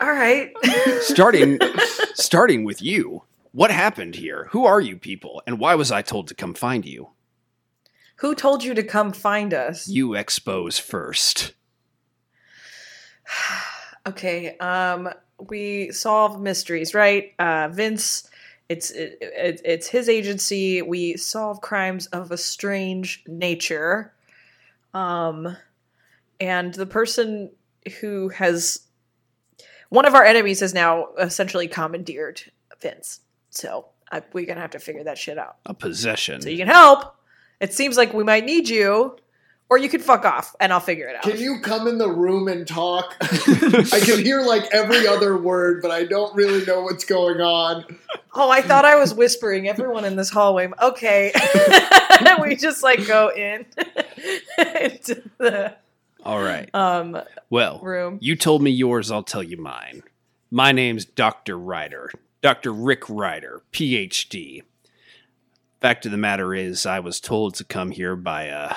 All 0.00 0.10
right. 0.10 0.50
starting 1.02 1.58
starting 2.14 2.64
with 2.64 2.82
you. 2.82 3.24
What 3.52 3.70
happened 3.70 4.14
here? 4.14 4.48
Who 4.52 4.64
are 4.64 4.80
you 4.80 4.96
people? 4.96 5.42
And 5.46 5.58
why 5.58 5.74
was 5.74 5.92
I 5.92 6.00
told 6.00 6.28
to 6.28 6.34
come 6.34 6.54
find 6.54 6.86
you? 6.86 7.10
Who 8.16 8.34
told 8.34 8.64
you 8.64 8.72
to 8.72 8.82
come 8.82 9.12
find 9.12 9.52
us? 9.52 9.86
You 9.86 10.14
expose 10.14 10.78
first. 10.78 11.52
Okay. 14.04 14.56
Um. 14.58 15.10
We 15.38 15.92
solve 15.92 16.40
mysteries, 16.40 16.92
right? 16.92 17.34
Uh, 17.38 17.68
Vince. 17.68 18.28
It's 18.68 18.90
it, 18.90 19.18
it, 19.20 19.60
it's 19.64 19.86
his 19.88 20.08
agency. 20.08 20.82
We 20.82 21.16
solve 21.16 21.60
crimes 21.60 22.06
of 22.06 22.30
a 22.30 22.36
strange 22.36 23.22
nature. 23.26 24.12
Um, 24.94 25.56
and 26.40 26.74
the 26.74 26.86
person 26.86 27.50
who 28.00 28.28
has 28.30 28.80
one 29.88 30.06
of 30.06 30.14
our 30.14 30.24
enemies 30.24 30.60
has 30.60 30.72
now 30.72 31.08
essentially 31.18 31.68
commandeered 31.68 32.42
Vince. 32.80 33.20
So 33.50 33.86
I, 34.10 34.22
we're 34.32 34.46
gonna 34.46 34.60
have 34.60 34.70
to 34.70 34.78
figure 34.78 35.04
that 35.04 35.18
shit 35.18 35.38
out. 35.38 35.56
A 35.66 35.74
possession. 35.74 36.40
So 36.40 36.48
you 36.48 36.58
can 36.58 36.68
help. 36.68 37.16
It 37.60 37.72
seems 37.72 37.96
like 37.96 38.12
we 38.12 38.24
might 38.24 38.44
need 38.44 38.68
you, 38.68 39.16
or 39.70 39.78
you 39.78 39.88
can 39.88 40.00
fuck 40.00 40.24
off, 40.24 40.54
and 40.60 40.72
I'll 40.72 40.80
figure 40.80 41.06
it 41.06 41.16
out. 41.16 41.22
Can 41.22 41.38
you 41.38 41.60
come 41.60 41.86
in 41.86 41.98
the 41.98 42.10
room 42.10 42.48
and 42.48 42.66
talk? 42.66 43.16
I 43.20 44.00
can 44.04 44.18
hear 44.18 44.42
like 44.42 44.64
every 44.72 45.06
other 45.06 45.36
word, 45.36 45.80
but 45.80 45.90
I 45.90 46.04
don't 46.04 46.34
really 46.34 46.64
know 46.66 46.82
what's 46.82 47.04
going 47.04 47.40
on. 47.40 47.84
Oh, 48.34 48.50
I 48.50 48.62
thought 48.62 48.84
I 48.84 48.96
was 48.96 49.14
whispering. 49.22 49.68
Everyone 49.68 50.04
in 50.04 50.16
this 50.16 50.30
hallway. 50.30 50.70
Okay, 50.80 51.32
we 52.42 52.56
just 52.56 52.82
like 52.82 53.06
go 53.06 53.28
in 53.30 53.66
into 54.80 55.22
the 55.38 55.74
All 56.24 56.40
right. 56.40 56.68
um 56.74 57.20
Well, 57.50 57.78
room. 57.80 58.18
you 58.20 58.36
told 58.36 58.62
me 58.62 58.70
yours, 58.70 59.10
I'll 59.10 59.22
tell 59.22 59.42
you 59.42 59.56
mine. 59.58 60.02
My 60.50 60.72
name's 60.72 61.04
Dr. 61.04 61.58
Ryder. 61.58 62.10
Dr. 62.42 62.72
Rick 62.72 63.08
Ryder, 63.08 63.62
PhD. 63.72 64.62
Fact 65.80 66.06
of 66.06 66.12
the 66.12 66.18
matter 66.18 66.54
is, 66.54 66.86
I 66.86 67.00
was 67.00 67.20
told 67.20 67.54
to 67.56 67.64
come 67.64 67.90
here 67.90 68.16
by, 68.16 68.48
uh, 68.48 68.74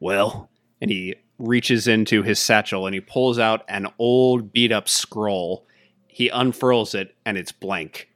well, 0.00 0.48
and 0.80 0.90
he 0.90 1.16
reaches 1.38 1.86
into 1.88 2.22
his 2.22 2.38
satchel 2.38 2.86
and 2.86 2.94
he 2.94 3.00
pulls 3.00 3.38
out 3.38 3.64
an 3.68 3.86
old 3.98 4.52
beat 4.52 4.72
up 4.72 4.88
scroll. 4.88 5.66
He 6.06 6.28
unfurls 6.28 6.94
it 6.94 7.14
and 7.24 7.36
it's 7.38 7.52
blank. 7.52 8.08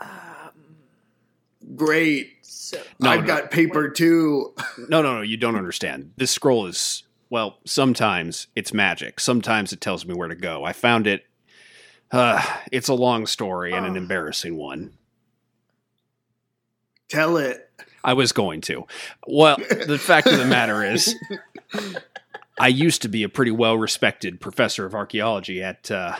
Um, 0.00 0.76
Great. 1.76 2.34
so 2.42 2.80
No, 3.00 3.10
I've 3.10 3.20
no. 3.22 3.26
got 3.26 3.50
paper 3.50 3.88
too. 3.88 4.54
No, 4.88 5.02
no, 5.02 5.14
no, 5.16 5.22
you 5.22 5.36
don't 5.36 5.56
understand. 5.56 6.12
This 6.16 6.30
scroll 6.30 6.66
is, 6.66 7.04
well, 7.30 7.58
sometimes 7.64 8.48
it's 8.56 8.72
magic. 8.74 9.20
Sometimes 9.20 9.72
it 9.72 9.80
tells 9.80 10.04
me 10.06 10.14
where 10.14 10.28
to 10.28 10.34
go. 10.34 10.64
I 10.64 10.72
found 10.72 11.06
it. 11.06 11.24
Uh, 12.10 12.42
it's 12.72 12.88
a 12.88 12.94
long 12.94 13.26
story 13.26 13.72
and 13.72 13.86
an 13.86 13.92
Oh. 13.94 13.96
embarrassing 13.96 14.56
one. 14.56 14.92
Tell 17.08 17.36
it. 17.36 17.70
I 18.02 18.12
was 18.14 18.32
going 18.32 18.60
to. 18.62 18.86
Well, 19.26 19.56
the 19.86 19.98
fact 19.98 20.26
of 20.26 20.38
the 20.38 20.44
matter 20.46 20.84
is, 20.84 21.14
I 22.58 22.68
used 22.68 23.02
to 23.02 23.08
be 23.08 23.22
a 23.22 23.28
pretty 23.28 23.50
well 23.50 23.76
respected 23.76 24.40
professor 24.40 24.84
of 24.86 24.94
archaeology 24.94 25.62
at 25.62 25.90
uh, 25.90 26.16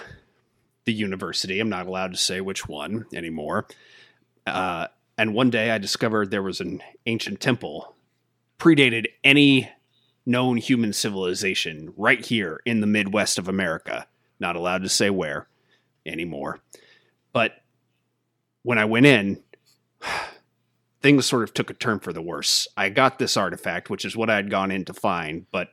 the 0.85 0.93
university. 0.93 1.61
I'm 1.61 1.69
not 1.69 1.87
allowed 1.87 2.12
to 2.12 2.19
say 2.19 2.40
which 2.40 2.67
one 2.69 3.07
anymore. 3.12 3.67
Uh, 4.47 4.88
and 5.16 5.35
one 5.35 5.50
day 5.50 5.70
I 5.70 5.79
discovered 5.79 6.31
there 6.31 6.42
was 6.42 6.61
an 6.61 6.83
ancient 7.07 7.40
temple, 7.40 7.94
predated 8.59 9.07
any 9.22 9.70
known 10.27 10.57
human 10.57 10.92
civilization, 10.92 11.92
right 11.96 12.24
here 12.24 12.61
in 12.64 12.81
the 12.81 12.87
Midwest 12.87 13.38
of 13.38 13.48
America. 13.48 14.07
Not 14.40 14.57
allowed 14.57 14.83
to 14.83 14.88
say 14.88 15.11
where 15.11 15.48
anymore. 16.07 16.61
But 17.33 17.62
when 18.62 18.79
I 18.79 18.85
went 18.87 19.07
in, 19.07 19.42
things 21.03 21.27
sort 21.27 21.42
of 21.42 21.55
took 21.55 21.70
a 21.70 21.74
turn 21.74 22.00
for 22.00 22.12
the 22.12 22.22
worse. 22.22 22.66
I 22.77 22.88
got 22.88 23.18
this 23.18 23.37
artifact, 23.37 23.90
which 23.90 24.05
is 24.05 24.16
what 24.16 24.31
I 24.31 24.37
had 24.37 24.50
gone 24.50 24.70
in 24.70 24.85
to 24.87 24.94
find, 24.94 25.46
but 25.53 25.70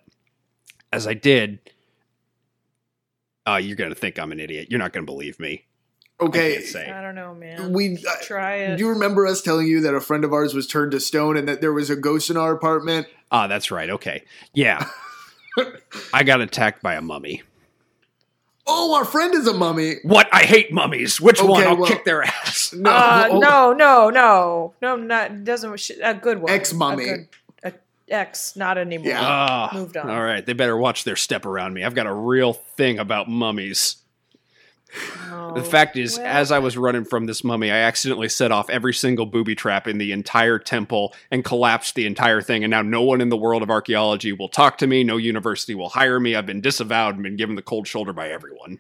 as 0.92 1.08
I 1.08 1.14
did, 1.14 1.60
uh, 3.48 3.56
you're 3.56 3.78
going 3.78 3.92
to 3.92 3.96
think 3.96 4.20
I'm 4.20 4.32
an 4.32 4.40
idiot. 4.40 4.68
You're 4.70 4.80
not 4.80 4.94
going 4.94 5.06
to 5.06 5.12
believe 5.12 5.40
me. 5.40 5.66
I 6.22 6.26
Okay. 6.26 6.54
can't 6.54 6.66
say. 6.66 6.92
I 6.92 7.02
don't 7.02 7.16
know, 7.16 7.34
man. 7.34 7.74
We. 7.74 7.98
Try 8.22 8.56
it. 8.58 8.78
Do 8.78 8.84
you 8.84 8.90
remember 8.90 9.26
us 9.26 9.42
telling 9.42 9.68
you 9.68 9.82
that 9.82 9.96
a 9.96 10.02
friend 10.02 10.24
of 10.24 10.34
ours 10.34 10.54
was 10.54 10.68
turned 10.68 10.92
to 10.92 11.00
stone 11.00 11.36
and 11.38 11.48
that 11.48 11.62
there 11.62 11.74
was 11.74 11.90
a 11.90 11.96
ghost 11.96 12.30
in 12.30 12.38
our 12.38 12.54
apartment? 12.54 13.08
Ah, 13.32 13.48
that's 13.48 13.72
right. 13.72 13.90
Okay. 13.90 14.24
Yeah. 14.54 14.86
I 16.14 16.24
got 16.24 16.42
attacked 16.42 16.82
by 16.84 16.96
a 16.96 17.02
mummy. 17.02 17.42
Oh, 18.68 18.94
our 18.96 19.06
friend 19.06 19.34
is 19.34 19.48
a 19.48 19.54
mummy. 19.54 19.96
What? 20.04 20.30
I 20.32 20.44
hate 20.44 20.72
mummies. 20.72 21.20
Which 21.20 21.42
one? 21.42 21.64
I'll 21.66 21.76
well- 21.78 21.90
kick 21.90 22.06
their 22.06 22.24
ass. 22.24 22.72
No, 22.74 22.90
uh, 22.92 23.28
oh, 23.32 23.40
no, 23.40 23.74
no, 23.74 24.10
no, 24.10 24.74
no, 24.82 24.96
not 24.96 25.44
doesn't 25.44 25.90
a 26.04 26.14
good 26.14 26.40
one. 26.40 26.52
Ex-mummy. 26.52 27.04
A 27.10 27.18
good- 27.18 27.28
a 27.64 27.74
Ex, 28.10 28.56
not 28.56 28.78
anymore. 28.78 29.08
Yeah. 29.10 29.20
Ah, 29.22 29.72
Moved 29.74 29.98
on. 29.98 30.10
All 30.10 30.22
right. 30.22 30.46
They 30.46 30.54
better 30.54 30.78
watch 30.78 31.04
their 31.04 31.16
step 31.16 31.46
around 31.46 31.74
me. 31.74 31.84
I've 31.84 31.96
got 31.96 32.06
a 32.08 32.14
real 32.14 32.54
thing 32.54 33.00
about 33.00 33.28
mummies. 33.30 33.98
Oh, 35.30 35.54
The 35.54 35.64
fact 35.64 35.96
is, 35.98 36.18
well, 36.18 36.28
as 36.28 36.52
I 36.52 36.60
was 36.60 36.78
running 36.78 37.06
from 37.06 37.26
this 37.26 37.44
mummy, 37.44 37.72
I 37.72 37.78
accidentally 37.78 38.30
set 38.30 38.52
off 38.52 38.70
every 38.70 38.94
single 38.94 39.26
booby 39.26 39.56
trap 39.56 39.88
in 39.88 39.98
the 39.98 40.12
entire 40.12 40.60
temple 40.60 41.14
and 41.30 41.44
collapsed 41.46 41.96
the 41.96 42.06
entire 42.06 42.42
thing. 42.42 42.64
And 42.64 42.72
now 42.72 42.82
no 42.82 43.02
one 43.02 43.22
in 43.22 43.30
the 43.30 43.38
world 43.38 43.64
of 43.64 43.70
archaeology 43.70 44.34
will 44.34 44.50
talk 44.50 44.78
to 44.80 44.88
me. 44.88 45.04
No 45.04 45.18
university 45.18 45.76
will 45.76 45.90
hire 45.90 46.20
me. 46.20 46.36
I've 46.36 46.46
been 46.46 46.62
disavowed 46.62 47.16
and 47.16 47.24
been 47.24 47.38
given 47.38 47.56
the 47.56 47.62
cold 47.62 47.88
shoulder 47.88 48.14
by 48.14 48.30
everyone. 48.30 48.80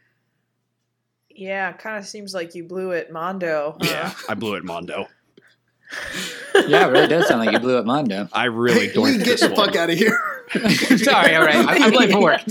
yeah, 1.30 1.71
kind 1.74 1.97
of 1.97 2.06
seems 2.06 2.34
like 2.34 2.54
you 2.56 2.63
blew 2.63 2.91
it, 2.91 3.12
Mondo. 3.12 3.78
huh? 3.82 3.88
Yeah, 3.89 4.13
I 4.30 4.34
blew 4.34 4.56
it, 4.56 4.63
Mondo. 4.63 5.08
Yeah, 6.67 6.88
it 6.88 6.91
really 6.91 7.08
does 7.08 7.27
sound 7.27 7.39
like 7.45 7.51
you 7.54 7.60
blew 7.60 7.77
up 7.77 7.86
Mondo. 7.86 8.27
I 8.34 8.45
really 8.45 8.88
Hey, 8.89 8.93
Lee, 8.99 9.13
doinked 9.13 9.17
get 9.19 9.25
this 9.25 9.41
the 9.41 9.47
one. 9.54 9.67
fuck 9.67 9.75
out 9.75 9.89
of 9.89 9.97
here. 9.97 10.17
Sorry, 10.97 11.36
all 11.36 11.43
right. 11.45 11.56
I- 11.56 11.86
I'm 11.86 11.91
late 11.93 12.12
for 12.12 12.21
work. 12.21 12.41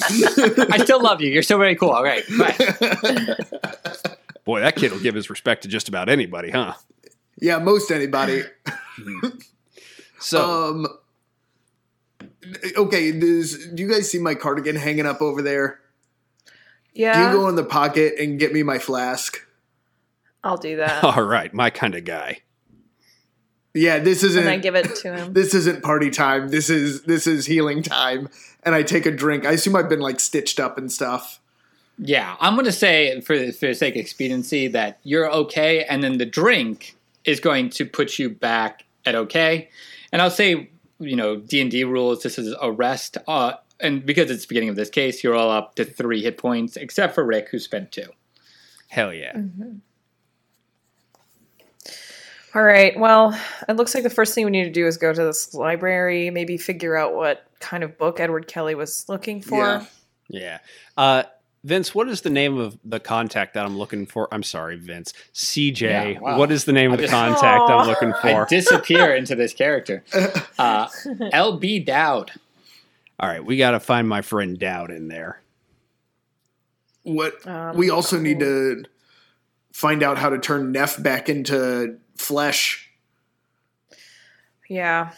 I 0.72 0.78
still 0.82 1.02
love 1.02 1.20
you. 1.20 1.30
You're 1.30 1.42
still 1.42 1.58
very 1.58 1.76
cool. 1.76 1.90
All 1.90 2.02
right, 2.02 2.24
bye. 2.38 2.56
Boy, 4.44 4.60
that 4.60 4.74
kid 4.76 4.90
will 4.92 5.00
give 5.00 5.14
his 5.14 5.28
respect 5.30 5.62
to 5.62 5.68
just 5.68 5.88
about 5.88 6.08
anybody, 6.08 6.50
huh? 6.50 6.74
yeah, 7.40 7.58
most 7.58 7.90
anybody. 7.90 8.42
So, 10.22 10.70
Um. 10.70 10.86
Okay, 12.76 13.12
does, 13.18 13.68
do 13.68 13.82
you 13.82 13.90
guys 13.90 14.10
see 14.10 14.18
my 14.18 14.34
cardigan 14.34 14.76
hanging 14.76 15.06
up 15.06 15.22
over 15.22 15.40
there? 15.40 15.80
Yeah, 16.94 17.12
Can 17.14 17.32
you 17.32 17.38
go 17.38 17.48
in 17.48 17.54
the 17.54 17.64
pocket 17.64 18.14
and 18.18 18.38
get 18.38 18.52
me 18.52 18.62
my 18.62 18.78
flask? 18.78 19.46
I'll 20.44 20.56
do 20.58 20.76
that. 20.76 21.04
all 21.04 21.22
right, 21.22 21.52
my 21.54 21.70
kind 21.70 21.94
of 21.94 22.04
guy. 22.04 22.40
Yeah, 23.74 23.98
this 23.98 24.22
isn't. 24.24 24.42
and 24.42 24.50
I 24.50 24.56
give 24.56 24.74
it 24.74 24.96
to 24.96 25.14
him. 25.14 25.32
this 25.32 25.54
isn't 25.54 25.82
party 25.82 26.10
time. 26.10 26.48
This 26.48 26.70
is 26.70 27.02
this 27.02 27.26
is 27.26 27.46
healing 27.46 27.82
time. 27.82 28.28
And 28.62 28.74
I 28.74 28.82
take 28.82 29.06
a 29.06 29.10
drink. 29.10 29.46
I 29.46 29.52
assume 29.52 29.76
I've 29.76 29.88
been 29.88 30.00
like 30.00 30.20
stitched 30.20 30.60
up 30.60 30.76
and 30.76 30.90
stuff. 30.90 31.40
Yeah, 32.02 32.36
I'm 32.40 32.54
going 32.54 32.64
to 32.64 32.72
say, 32.72 33.20
for 33.20 33.38
the, 33.38 33.52
for 33.52 33.66
the 33.66 33.74
sake 33.74 33.94
of 33.94 34.00
expediency, 34.00 34.68
that 34.68 34.98
you're 35.02 35.30
okay, 35.30 35.84
and 35.84 36.02
then 36.02 36.16
the 36.16 36.24
drink 36.24 36.96
is 37.26 37.40
going 37.40 37.68
to 37.70 37.84
put 37.84 38.18
you 38.18 38.30
back 38.30 38.86
at 39.04 39.14
okay. 39.14 39.68
And 40.10 40.22
I'll 40.22 40.30
say, 40.30 40.70
you 40.98 41.16
know, 41.16 41.36
D 41.36 41.60
and 41.60 41.70
D 41.70 41.84
rules. 41.84 42.22
This 42.22 42.38
is 42.38 42.54
a 42.60 42.72
rest, 42.72 43.18
uh, 43.28 43.52
and 43.80 44.04
because 44.04 44.30
it's 44.30 44.44
the 44.44 44.48
beginning 44.48 44.70
of 44.70 44.76
this 44.76 44.90
case, 44.90 45.22
you're 45.22 45.34
all 45.34 45.50
up 45.50 45.74
to 45.76 45.84
three 45.84 46.22
hit 46.22 46.38
points, 46.38 46.76
except 46.76 47.14
for 47.14 47.24
Rick, 47.24 47.48
who 47.50 47.58
spent 47.58 47.92
two. 47.92 48.08
Hell 48.88 49.12
yeah. 49.12 49.36
All 52.54 52.62
right. 52.62 52.98
Well, 52.98 53.38
it 53.68 53.74
looks 53.76 53.94
like 53.94 54.02
the 54.02 54.10
first 54.10 54.34
thing 54.34 54.44
we 54.44 54.50
need 54.50 54.64
to 54.64 54.70
do 54.70 54.86
is 54.86 54.96
go 54.96 55.12
to 55.12 55.22
this 55.24 55.54
library, 55.54 56.30
maybe 56.30 56.56
figure 56.56 56.96
out 56.96 57.14
what 57.14 57.46
kind 57.60 57.84
of 57.84 57.96
book 57.96 58.18
Edward 58.18 58.48
Kelly 58.48 58.74
was 58.74 59.08
looking 59.08 59.40
for. 59.40 59.56
Yeah. 59.58 59.84
Yeah. 60.28 60.58
Uh, 60.96 61.22
Vince, 61.62 61.94
what 61.94 62.08
is 62.08 62.22
the 62.22 62.30
name 62.30 62.56
of 62.58 62.78
the 62.84 62.98
contact 62.98 63.54
that 63.54 63.66
I'm 63.66 63.76
looking 63.76 64.06
for? 64.06 64.26
I'm 64.32 64.42
sorry, 64.42 64.76
Vince. 64.76 65.12
CJ. 65.34 65.80
Yeah, 66.14 66.18
wow. 66.18 66.38
What 66.38 66.50
is 66.50 66.64
the 66.64 66.72
name 66.72 66.90
of 66.92 66.98
I 66.98 67.02
the 67.02 67.08
just- 67.08 67.12
contact 67.12 67.60
Aw. 67.70 67.78
I'm 67.80 67.86
looking 67.86 68.12
for? 68.12 68.26
I 68.26 68.32
for? 68.34 68.46
disappear 68.46 69.14
into 69.16 69.34
this 69.34 69.52
character. 69.52 70.02
Uh, 70.58 70.88
LB 71.32 71.86
Dowd. 71.86 72.32
All 73.18 73.28
right, 73.28 73.44
we 73.44 73.56
got 73.56 73.70
to 73.72 73.80
find 73.80 74.08
my 74.08 74.20
friend 74.22 74.58
Dowd 74.58 74.90
in 74.90 75.08
there. 75.08 75.40
What 77.02 77.46
Um, 77.46 77.76
we 77.76 77.88
also 77.90 78.18
need 78.18 78.40
to 78.40 78.84
find 79.72 80.02
out 80.02 80.18
how 80.18 80.28
to 80.30 80.38
turn 80.38 80.72
Neff 80.72 81.02
back 81.02 81.28
into 81.30 81.96
flesh. 82.20 82.90
Yeah, 84.68 85.12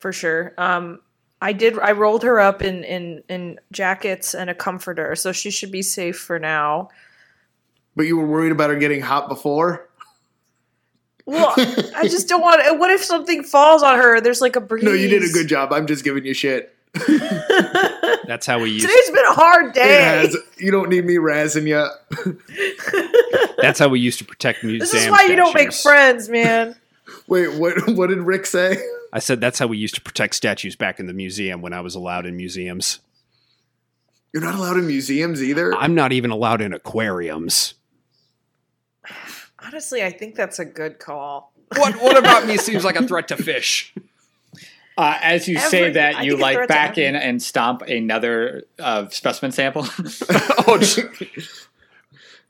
for 0.00 0.12
sure. 0.12 0.52
Um, 0.58 1.00
I 1.40 1.52
did. 1.52 1.78
I 1.78 1.92
rolled 1.92 2.22
her 2.24 2.40
up 2.40 2.62
in 2.62 2.82
in 2.84 3.22
in 3.28 3.60
jackets 3.70 4.34
and 4.34 4.50
a 4.50 4.54
comforter, 4.54 5.14
so 5.14 5.30
she 5.32 5.50
should 5.50 5.70
be 5.70 5.82
safe 5.82 6.18
for 6.18 6.38
now. 6.38 6.88
But 7.94 8.06
you 8.06 8.16
were 8.16 8.26
worried 8.26 8.50
about 8.52 8.70
her 8.70 8.76
getting 8.76 9.00
hot 9.02 9.28
before? 9.28 9.88
Well, 11.26 11.52
I 11.56 12.08
just 12.10 12.28
don't 12.28 12.40
want. 12.40 12.78
What 12.80 12.90
if 12.90 13.04
something 13.04 13.44
falls 13.44 13.82
on 13.82 13.98
her? 13.98 14.20
There's 14.20 14.40
like 14.40 14.56
a 14.56 14.60
breeze. 14.60 14.82
No, 14.84 14.92
you 14.92 15.08
did 15.08 15.22
a 15.22 15.32
good 15.32 15.46
job. 15.46 15.72
I'm 15.72 15.86
just 15.86 16.02
giving 16.02 16.24
you 16.24 16.34
shit. 16.34 16.74
That's 18.26 18.46
how 18.46 18.60
we 18.60 18.70
use. 18.72 18.82
Today's 18.82 19.10
been 19.10 19.24
a 19.26 19.32
hard 19.34 19.66
It 19.68 19.74
day. 19.74 20.02
has. 20.02 20.36
You 20.58 20.70
don't 20.70 20.88
need 20.88 21.04
me 21.04 21.16
razzing 21.16 21.66
you. 21.68 21.86
That's 23.60 23.78
how 23.78 23.88
we 23.88 24.00
used 24.00 24.18
to 24.18 24.24
protect 24.24 24.64
museum. 24.64 24.80
This 24.80 24.94
is 24.94 25.10
why 25.10 25.24
you 25.24 25.36
don't 25.36 25.54
make 25.54 25.72
statues. 25.72 25.82
friends, 25.82 26.28
man. 26.28 26.76
Wait, 27.26 27.54
what? 27.58 27.74
What 27.90 28.08
did 28.08 28.18
Rick 28.18 28.46
say? 28.46 28.76
I 29.12 29.18
said 29.18 29.40
that's 29.40 29.58
how 29.58 29.66
we 29.66 29.76
used 29.76 29.94
to 29.94 30.00
protect 30.00 30.34
statues 30.34 30.76
back 30.76 30.98
in 30.98 31.06
the 31.06 31.12
museum 31.12 31.62
when 31.62 31.72
I 31.72 31.80
was 31.80 31.94
allowed 31.94 32.26
in 32.26 32.36
museums. 32.36 33.00
You're 34.32 34.42
not 34.42 34.56
allowed 34.56 34.76
in 34.78 34.86
museums 34.86 35.42
either. 35.42 35.74
I'm 35.74 35.94
not 35.94 36.12
even 36.12 36.30
allowed 36.30 36.60
in 36.60 36.72
aquariums. 36.72 37.74
Honestly, 39.60 40.02
I 40.02 40.10
think 40.10 40.34
that's 40.34 40.58
a 40.58 40.64
good 40.64 40.98
call. 40.98 41.52
What? 41.76 41.94
What 42.02 42.16
about 42.16 42.46
me 42.48 42.56
seems 42.56 42.84
like 42.84 42.96
a 42.96 43.06
threat 43.06 43.28
to 43.28 43.36
fish? 43.36 43.94
Uh, 44.96 45.18
as 45.22 45.48
you 45.48 45.58
say 45.58 45.90
that, 45.90 46.16
I 46.16 46.22
you 46.22 46.36
like 46.36 46.68
back 46.68 46.98
in 46.98 47.16
and 47.16 47.42
stomp 47.42 47.82
another 47.82 48.64
uh, 48.78 49.08
specimen 49.08 49.50
sample. 49.50 49.82
oh, 50.66 50.78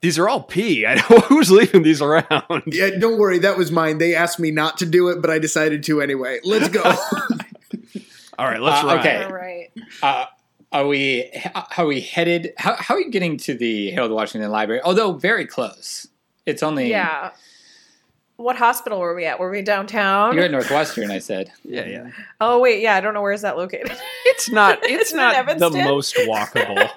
these 0.05 0.18
are 0.18 0.28
all 0.28 0.42
pee. 0.42 0.84
I 0.86 0.96
know 0.96 1.00
who's 1.28 1.50
leaving 1.50 1.82
these 1.82 2.02
around. 2.02 2.62
Yeah, 2.66 2.90
don't 2.98 3.18
worry, 3.18 3.38
that 3.38 3.57
was 3.57 3.72
mine. 3.72 3.96
They 3.96 4.14
asked 4.14 4.38
me 4.38 4.50
not 4.50 4.76
to 4.78 4.86
do 4.86 5.09
it, 5.09 5.22
but 5.22 5.30
I 5.30 5.38
decided 5.38 5.82
to 5.84 6.02
anyway. 6.02 6.40
Let's 6.44 6.68
go. 6.68 6.82
All 8.38 8.46
right, 8.46 8.61
let's 8.61 8.82
Uh, 8.82 8.86
ride. 8.88 8.98
okay. 9.00 9.22
All 9.24 9.32
right. 9.32 9.70
uh, 10.02 10.26
are 10.72 10.86
we? 10.86 11.30
How 11.34 11.84
are 11.84 11.86
we 11.86 12.00
headed? 12.00 12.52
How, 12.59 12.74
how 12.74 12.96
are 12.96 13.00
you 13.00 13.11
getting 13.11 13.36
to 13.38 13.55
the 13.55 13.90
Harold 13.92 14.11
Washington 14.11 14.50
Library? 14.50 14.80
Although 14.84 15.12
very 15.12 15.46
close. 15.46 16.09
It's 16.44 16.62
only 16.62 16.90
Yeah. 16.90 17.30
What 18.36 18.57
hospital 18.57 18.98
were 18.98 19.14
we 19.14 19.24
at? 19.26 19.38
Were 19.38 19.50
we 19.50 19.62
downtown? 19.62 20.34
You're 20.34 20.44
at 20.46 20.50
Northwestern. 20.50 21.11
I 21.12 21.20
said. 21.20 21.52
Yeah, 21.64 21.86
yeah. 21.86 22.11
oh 22.40 22.59
wait, 22.59 22.82
yeah, 22.82 22.96
I 22.96 23.00
don't 23.00 23.14
know 23.14 23.22
where 23.22 23.32
is 23.32 23.42
that 23.42 23.57
located. 23.57 23.92
It's 24.26 24.50
not. 24.50 24.80
It's 24.82 25.02
It's 25.05 25.12
in 25.12 25.18
not 25.18 25.57
the 25.57 25.70
most 25.84 26.14
walkable. 26.16 26.90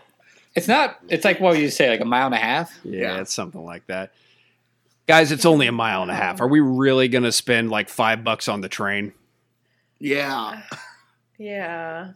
It's 0.57 0.67
not. 0.67 0.97
It's 1.07 1.23
like 1.23 1.39
what 1.39 1.51
would 1.51 1.61
you 1.61 1.69
say, 1.69 1.87
like 1.87 2.01
a 2.01 2.05
mile 2.05 2.25
and 2.25 2.33
a 2.33 2.39
half. 2.39 2.75
Yeah, 2.83 3.21
it's 3.21 3.31
something 3.31 3.63
like 3.63 3.85
that. 3.87 4.11
Guys, 5.05 5.31
it's 5.31 5.45
only 5.45 5.67
a 5.67 5.71
mile 5.71 6.01
and 6.01 6.09
a 6.09 6.15
half. 6.15 6.41
Are 6.41 6.47
we 6.47 6.59
really 6.59 7.07
going 7.09 7.25
to 7.25 7.31
spend 7.31 7.69
like 7.69 7.89
five 7.89 8.23
bucks 8.23 8.47
on 8.47 8.61
the 8.61 8.67
train? 8.67 9.13
yeah. 9.99 10.63
yeah. 11.37 12.13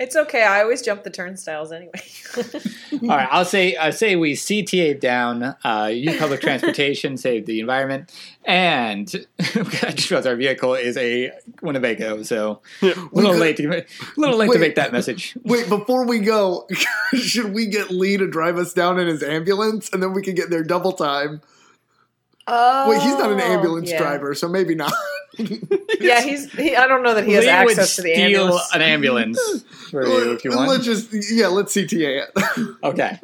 It's 0.00 0.16
okay. 0.16 0.44
I 0.44 0.62
always 0.62 0.80
jump 0.80 1.02
the 1.02 1.10
turnstiles 1.10 1.72
anyway. 1.72 1.92
All 3.02 3.08
right, 3.08 3.28
I'll 3.30 3.44
say. 3.44 3.76
I 3.76 3.90
say 3.90 4.16
we 4.16 4.32
CTA 4.32 4.98
down. 4.98 5.54
Uh, 5.62 5.90
use 5.92 6.16
public 6.16 6.40
transportation, 6.40 7.16
save 7.18 7.44
the 7.44 7.60
environment, 7.60 8.10
and 8.46 9.14
I 9.38 9.44
just 9.92 10.10
realized 10.10 10.26
our 10.26 10.36
vehicle 10.36 10.72
is 10.72 10.96
a 10.96 11.32
Winnebago, 11.60 12.22
so 12.22 12.62
a 12.80 12.86
little 13.12 13.32
could- 13.32 13.40
late 13.40 13.56
to 13.58 13.68
a 13.76 13.84
little 14.16 14.38
late 14.38 14.50
to 14.52 14.58
make 14.58 14.76
that 14.76 14.90
message. 14.90 15.36
Wait, 15.44 15.68
before 15.68 16.06
we 16.06 16.18
go, 16.20 16.66
should 17.12 17.52
we 17.52 17.66
get 17.66 17.90
Lee 17.90 18.16
to 18.16 18.26
drive 18.26 18.56
us 18.56 18.72
down 18.72 18.98
in 18.98 19.06
his 19.06 19.22
ambulance 19.22 19.90
and 19.92 20.02
then 20.02 20.14
we 20.14 20.22
can 20.22 20.34
get 20.34 20.48
there 20.48 20.64
double 20.64 20.92
time? 20.92 21.42
oh, 22.46 22.88
Wait, 22.88 23.02
he's 23.02 23.18
not 23.18 23.30
an 23.30 23.40
ambulance 23.40 23.90
yeah. 23.90 23.98
driver, 23.98 24.34
so 24.34 24.48
maybe 24.48 24.74
not. 24.74 24.92
Yeah, 26.00 26.22
he's. 26.22 26.50
He, 26.52 26.74
I 26.74 26.86
don't 26.86 27.02
know 27.02 27.14
that 27.14 27.24
he 27.26 27.34
has 27.34 27.44
Lee 27.44 27.50
would 27.50 27.70
access 27.78 27.96
to 27.96 28.02
the 28.02 28.14
steal 28.14 28.24
ambulance. 28.46 28.74
an 28.74 28.80
ambulance 28.82 29.62
for 29.90 30.06
you 30.06 30.32
if 30.32 30.44
you 30.44 30.50
want. 30.50 30.70
Let's 30.70 30.84
just 30.84 31.08
yeah, 31.30 31.48
let's 31.48 31.74
CTA 31.76 32.24
it. 32.26 32.76
Okay. 32.82 33.18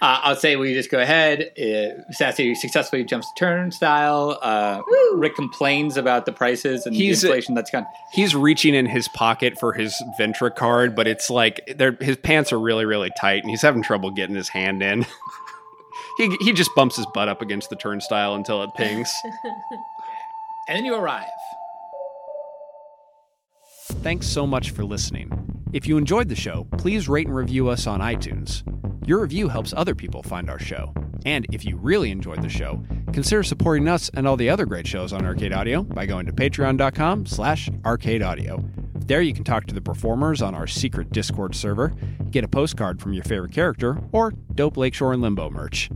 Uh, 0.00 0.20
I'll 0.22 0.36
say 0.36 0.54
we 0.56 0.72
just 0.74 0.88
go 0.90 1.00
ahead. 1.00 1.50
Uh, 1.58 2.12
Sassy 2.12 2.54
successfully 2.54 3.02
jumps 3.04 3.26
the 3.32 3.38
turnstile. 3.40 4.38
Uh, 4.40 4.82
Rick 5.14 5.34
complains 5.34 5.96
about 5.96 6.26
the 6.26 6.32
prices 6.32 6.86
and 6.86 6.94
He's- 6.94 7.20
the 7.22 7.28
inflation 7.28 7.54
that's 7.56 7.70
gone. 7.70 7.86
He's 8.12 8.34
reaching 8.36 8.74
in 8.74 8.86
his 8.86 9.08
pocket 9.08 9.58
for 9.58 9.72
his 9.72 10.00
Ventra 10.18 10.54
card, 10.54 10.94
but 10.94 11.06
it's 11.08 11.28
like 11.28 11.60
they're, 11.76 11.96
his 12.00 12.16
pants 12.18 12.52
are 12.52 12.58
really, 12.60 12.84
really 12.84 13.10
tight, 13.20 13.42
and 13.42 13.50
he's 13.50 13.62
having 13.62 13.82
trouble 13.82 14.10
getting 14.10 14.36
his 14.36 14.48
hand 14.48 14.82
in. 14.82 15.04
he 16.18 16.36
he 16.42 16.52
just 16.52 16.70
bumps 16.76 16.96
his 16.96 17.06
butt 17.14 17.28
up 17.28 17.42
against 17.42 17.68
the 17.70 17.76
turnstile 17.76 18.34
until 18.34 18.62
it 18.62 18.70
pings. 18.74 19.12
And 20.68 20.76
then 20.78 20.84
you 20.84 20.94
arrive. 20.94 21.26
Thanks 24.02 24.26
so 24.26 24.46
much 24.46 24.70
for 24.70 24.84
listening. 24.84 25.30
If 25.72 25.86
you 25.86 25.96
enjoyed 25.96 26.28
the 26.28 26.36
show, 26.36 26.66
please 26.76 27.08
rate 27.08 27.26
and 27.26 27.36
review 27.36 27.68
us 27.68 27.86
on 27.86 28.00
iTunes. 28.00 28.62
Your 29.06 29.20
review 29.20 29.48
helps 29.48 29.72
other 29.76 29.94
people 29.94 30.22
find 30.22 30.50
our 30.50 30.58
show. 30.58 30.92
And 31.24 31.46
if 31.52 31.64
you 31.64 31.76
really 31.76 32.10
enjoyed 32.10 32.42
the 32.42 32.48
show, 32.48 32.82
consider 33.12 33.42
supporting 33.42 33.88
us 33.88 34.10
and 34.14 34.26
all 34.26 34.36
the 34.36 34.50
other 34.50 34.66
great 34.66 34.86
shows 34.86 35.12
on 35.12 35.24
Arcade 35.24 35.52
Audio 35.52 35.82
by 35.82 36.06
going 36.06 36.26
to 36.26 36.32
patreon.com 36.32 37.26
slash 37.26 37.68
arcadeaudio. 37.82 38.68
There 39.06 39.22
you 39.22 39.34
can 39.34 39.44
talk 39.44 39.66
to 39.66 39.74
the 39.74 39.80
performers 39.80 40.42
on 40.42 40.54
our 40.54 40.66
secret 40.66 41.10
Discord 41.10 41.54
server, 41.54 41.92
get 42.30 42.44
a 42.44 42.48
postcard 42.48 43.00
from 43.00 43.12
your 43.12 43.24
favorite 43.24 43.52
character, 43.52 43.98
or 44.12 44.32
dope 44.54 44.76
Lakeshore 44.76 45.12
and 45.12 45.22
Limbo 45.22 45.50
merch. 45.50 45.90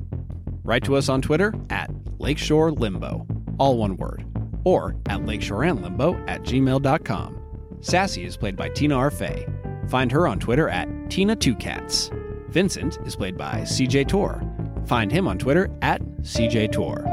Write 0.64 0.84
to 0.84 0.96
us 0.96 1.08
on 1.08 1.22
Twitter 1.22 1.54
at 1.70 1.90
Lakeshore 2.18 2.72
Limbo, 2.72 3.26
all 3.58 3.78
one 3.78 3.96
word, 3.96 4.24
or 4.64 4.96
at 5.06 5.20
lakeshoreandlimbo 5.20 6.28
at 6.28 6.42
gmail.com. 6.42 7.45
Sassy 7.80 8.24
is 8.24 8.36
played 8.36 8.56
by 8.56 8.68
Tina 8.68 8.96
Arfey. 8.96 9.90
Find 9.90 10.10
her 10.10 10.26
on 10.26 10.38
Twitter 10.38 10.68
at 10.68 10.88
Tina2Cats. 11.08 12.10
Vincent 12.50 12.98
is 13.04 13.16
played 13.16 13.36
by 13.36 13.60
CJ 13.60 14.08
Tor. 14.08 14.42
Find 14.86 15.10
him 15.10 15.28
on 15.28 15.38
Twitter 15.38 15.70
at 15.82 16.00
CJ 16.22 16.72
Tor. 16.72 17.04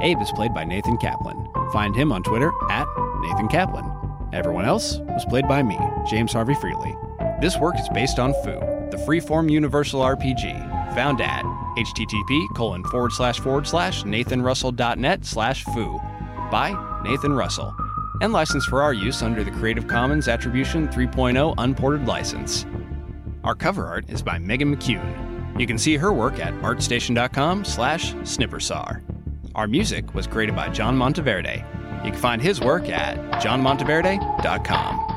Abe 0.00 0.20
is 0.20 0.32
played 0.32 0.54
by 0.54 0.64
Nathan 0.64 0.96
Kaplan. 0.98 1.48
Find 1.72 1.94
him 1.94 2.12
on 2.12 2.22
Twitter 2.22 2.52
at 2.70 2.86
Nathan 3.20 3.48
Kaplan. 3.48 3.90
Everyone 4.32 4.64
else 4.64 4.98
was 5.08 5.24
played 5.24 5.46
by 5.48 5.62
me, 5.62 5.78
James 6.08 6.32
Harvey 6.32 6.54
Freely. 6.54 6.96
This 7.40 7.58
work 7.58 7.78
is 7.78 7.88
based 7.90 8.18
on 8.18 8.32
Foo, 8.44 8.60
the 8.90 9.02
freeform 9.06 9.50
universal 9.50 10.00
RPG, 10.00 10.94
found 10.94 11.20
at 11.20 11.44
http 11.76 12.54
colon 12.54 12.84
forward 12.84 13.12
slash 13.12 13.40
forward 13.40 13.66
slash 13.66 14.04
nathanrussell.net 14.04 15.24
slash 15.24 15.64
foo 15.64 15.98
by 16.50 16.72
Nathan 17.02 17.32
Russell, 17.32 17.74
and 18.20 18.32
licensed 18.32 18.68
for 18.68 18.82
our 18.82 18.92
use 18.92 19.22
under 19.22 19.44
the 19.44 19.50
Creative 19.50 19.86
Commons 19.86 20.28
Attribution 20.28 20.88
3.0 20.88 21.54
Unported 21.58 22.06
License. 22.06 22.66
Our 23.42 23.54
cover 23.54 23.86
art 23.86 24.08
is 24.08 24.22
by 24.22 24.38
Megan 24.38 24.74
McCune. 24.74 25.60
You 25.60 25.66
can 25.66 25.78
see 25.78 25.96
her 25.96 26.12
work 26.12 26.38
at 26.38 26.54
artstation.com 26.54 27.64
slash 27.64 28.14
snippersar. 28.14 29.02
Our 29.54 29.66
music 29.66 30.14
was 30.14 30.26
created 30.26 30.56
by 30.56 30.68
John 30.70 30.96
Monteverde. 30.96 31.64
You 32.04 32.10
can 32.10 32.20
find 32.20 32.42
his 32.42 32.60
work 32.60 32.88
at 32.88 33.16
johnmonteverde.com. 33.42 35.10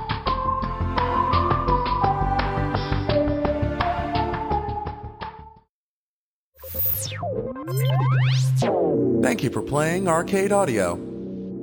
Thank 9.22 9.44
you 9.44 9.50
for 9.50 9.62
playing 9.62 10.08
Arcade 10.08 10.52
Audio. 10.52 11.07